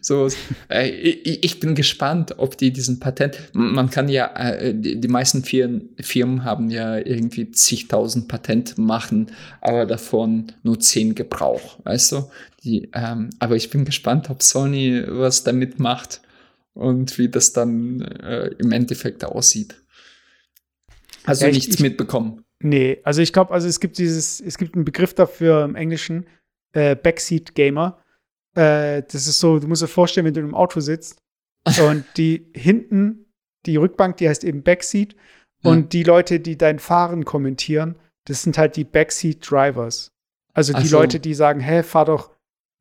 [0.00, 0.28] So,
[0.70, 5.42] äh, ich, ich bin gespannt, ob die diesen Patent, man kann ja, äh, die, meisten
[5.44, 12.30] Firmen, Firmen haben ja irgendwie zigtausend Patent machen, aber davon nur zehn Gebrauch, weißt du?
[12.64, 16.20] Die, ähm, aber ich bin gespannt, ob Sony was damit macht
[16.74, 19.74] und wie das dann äh, im Endeffekt aussieht.
[21.24, 22.42] Hast Ja, du ich- nichts ich- mitbekommen?
[22.62, 26.26] Nee, also ich glaube, also es gibt dieses, es gibt einen Begriff dafür im Englischen,
[26.72, 28.02] äh, Backseat Gamer.
[28.54, 31.18] Äh, das ist so, du musst dir vorstellen, wenn du im Auto sitzt
[31.88, 33.26] und die hinten,
[33.66, 35.14] die Rückbank, die heißt eben Backseat
[35.62, 35.70] Ja.
[35.70, 40.10] und die Leute, die dein Fahren kommentieren, Das sind halt die Backseat Drivers.
[40.52, 40.98] Also die so.
[40.98, 42.30] Leute, die sagen, hä, fahr doch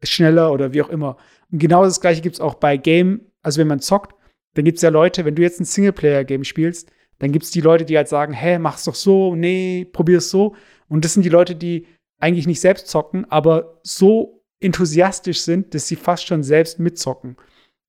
[0.03, 1.17] schneller oder wie auch immer.
[1.51, 4.15] Und genau das gleiche gibt es auch bei Game, also wenn man zockt,
[4.55, 6.89] dann gibt es ja Leute, wenn du jetzt ein Singleplayer-Game spielst,
[7.19, 10.55] dann gibt es die Leute, die halt sagen, hä, mach's doch so, nee, probier's so.
[10.87, 11.87] Und das sind die Leute, die
[12.19, 17.37] eigentlich nicht selbst zocken, aber so enthusiastisch sind, dass sie fast schon selbst mitzocken.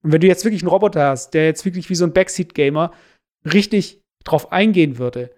[0.03, 2.91] Und wenn du jetzt wirklich einen Roboter hast, der jetzt wirklich wie so ein Backseat-Gamer
[3.45, 5.31] richtig drauf eingehen würde,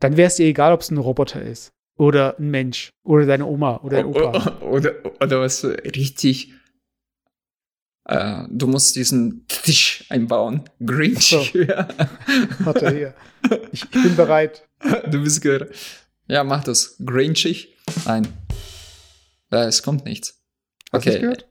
[0.00, 1.72] dann wäre es dir egal, ob es ein Roboter ist.
[1.98, 2.90] Oder ein Mensch.
[3.04, 4.58] Oder deine Oma oder dein Opa.
[4.62, 6.52] Oder, oder was so richtig.
[8.08, 10.62] Äh, du musst diesen Tisch einbauen.
[10.84, 11.30] Grinch.
[11.30, 11.44] So.
[11.54, 11.88] Ja.
[12.60, 13.14] Warte hier.
[13.72, 14.62] Ich, ich bin bereit.
[15.10, 15.74] Du bist gehört.
[16.28, 16.96] Ja, mach das.
[17.04, 17.74] Grinchig?
[18.04, 18.28] Nein.
[19.50, 20.40] Äh, es kommt nichts.
[20.92, 21.48] Hast du das gehört?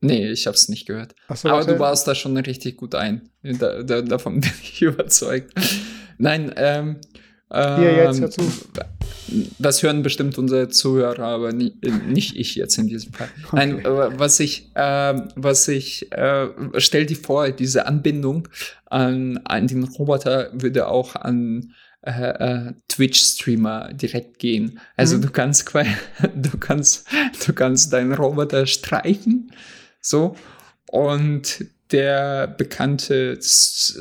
[0.00, 1.14] Nee, ich hab's nicht gehört.
[1.34, 3.30] So, Aber du baust da schon richtig gut ein.
[3.42, 5.52] Da, da, davon bin ich überzeugt.
[6.18, 7.00] Nein, ähm.
[7.52, 8.42] Hier, jetzt ähm, hör zu.
[9.58, 13.28] Das hören bestimmt unsere Zuhörer, aber nie, äh, nicht ich jetzt in diesem Fall.
[13.52, 16.48] Nein, äh, was ich, ähm, was ich, äh,
[16.78, 18.48] stell dir vor, diese Anbindung
[18.86, 24.80] an, an den Roboter würde auch an äh, äh, Twitch-Streamer direkt gehen.
[24.96, 25.22] Also Mhm.
[25.22, 25.90] du kannst quasi,
[26.34, 27.06] du kannst,
[27.46, 29.52] du kannst deinen Roboter streichen,
[30.00, 30.34] so,
[30.90, 33.38] und der bekannte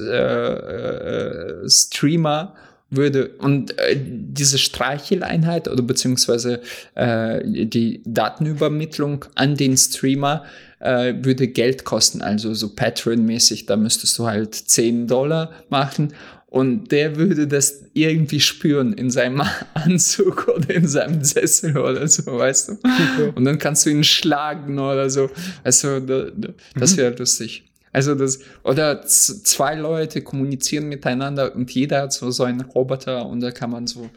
[0.07, 2.55] äh, äh, Streamer
[2.89, 6.61] würde und äh, diese Streicheleinheit oder beziehungsweise
[6.95, 10.45] äh, die Datenübermittlung an den Streamer
[10.79, 16.13] äh, würde Geld kosten, also so Patreon-mäßig, da müsstest du halt 10 Dollar machen
[16.47, 19.43] und der würde das irgendwie spüren in seinem
[19.75, 23.33] Anzug oder in seinem Sessel oder so, weißt du?
[23.35, 25.29] Und dann kannst du ihn schlagen oder so.
[25.63, 27.68] Also, da, da, das wäre lustig.
[27.91, 33.39] Also das, oder zwei Leute kommunizieren miteinander und jeder hat so, so einen Roboter und
[33.41, 34.09] da kann man so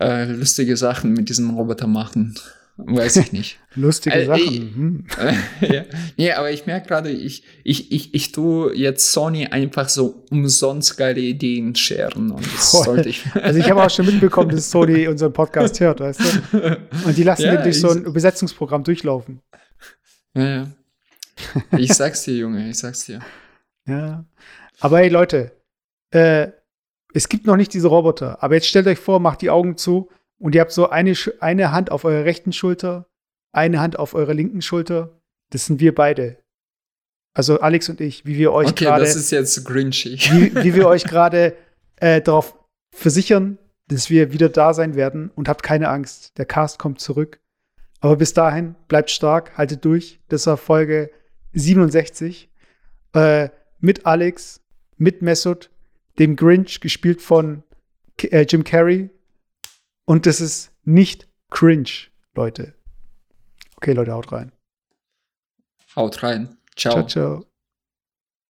[0.00, 2.34] äh, lustige Sachen mit diesem Roboter machen.
[2.78, 3.58] Weiß ich nicht.
[3.74, 4.42] Lustige Äh, Sachen.
[4.42, 5.04] ich- Hm.
[5.72, 5.84] ja.
[6.18, 10.98] Nee, aber ich merke gerade, ich, ich, ich, ich tue jetzt Sony einfach so umsonst
[10.98, 12.84] geile Ideen scheren und das Voll.
[12.84, 13.24] sollte ich.
[13.34, 16.20] Also ich habe auch schon mitbekommen, dass Sony unseren Podcast hört, weißt
[16.52, 16.76] du?
[17.06, 19.40] Und die lassen Ja, den durch so ein Übersetzungsprogramm durchlaufen.
[20.34, 20.66] ja, ja.
[21.76, 23.20] Ich sag's dir, Junge, ich sag's dir.
[23.88, 24.24] Ja.
[24.80, 25.52] Aber hey, Leute,
[26.10, 26.48] äh,
[27.14, 28.42] es gibt noch nicht diese Roboter.
[28.42, 30.10] Aber jetzt stellt euch vor, macht die Augen zu
[30.40, 33.06] und ihr habt so eine, eine Hand auf eurer rechten Schulter,
[33.52, 35.20] eine Hand auf eurer linken Schulter.
[35.50, 36.38] Das sind wir beide.
[37.32, 40.18] Also Alex und ich, wie wir euch Okay, gerade, das ist jetzt grinchy.
[40.32, 41.54] wie, wie wir euch gerade
[41.96, 42.58] äh, darauf
[42.94, 43.58] versichern,
[43.88, 46.36] dass wir wieder da sein werden und habt keine Angst.
[46.38, 47.40] Der Cast kommt zurück.
[48.00, 50.20] Aber bis dahin, bleibt stark, haltet durch.
[50.28, 51.10] Das war Folge
[51.56, 52.48] 67.
[53.12, 53.48] Äh,
[53.80, 54.60] mit Alex,
[54.96, 55.70] mit Mesut,
[56.18, 57.62] dem Grinch, gespielt von
[58.18, 59.10] K äh, Jim Carrey.
[60.04, 62.74] Und das ist nicht cringe, Leute.
[63.76, 64.52] Okay, Leute, haut rein.
[65.94, 66.56] Haut rein.
[66.76, 66.92] Ciao.
[66.92, 67.45] Ciao, ciao.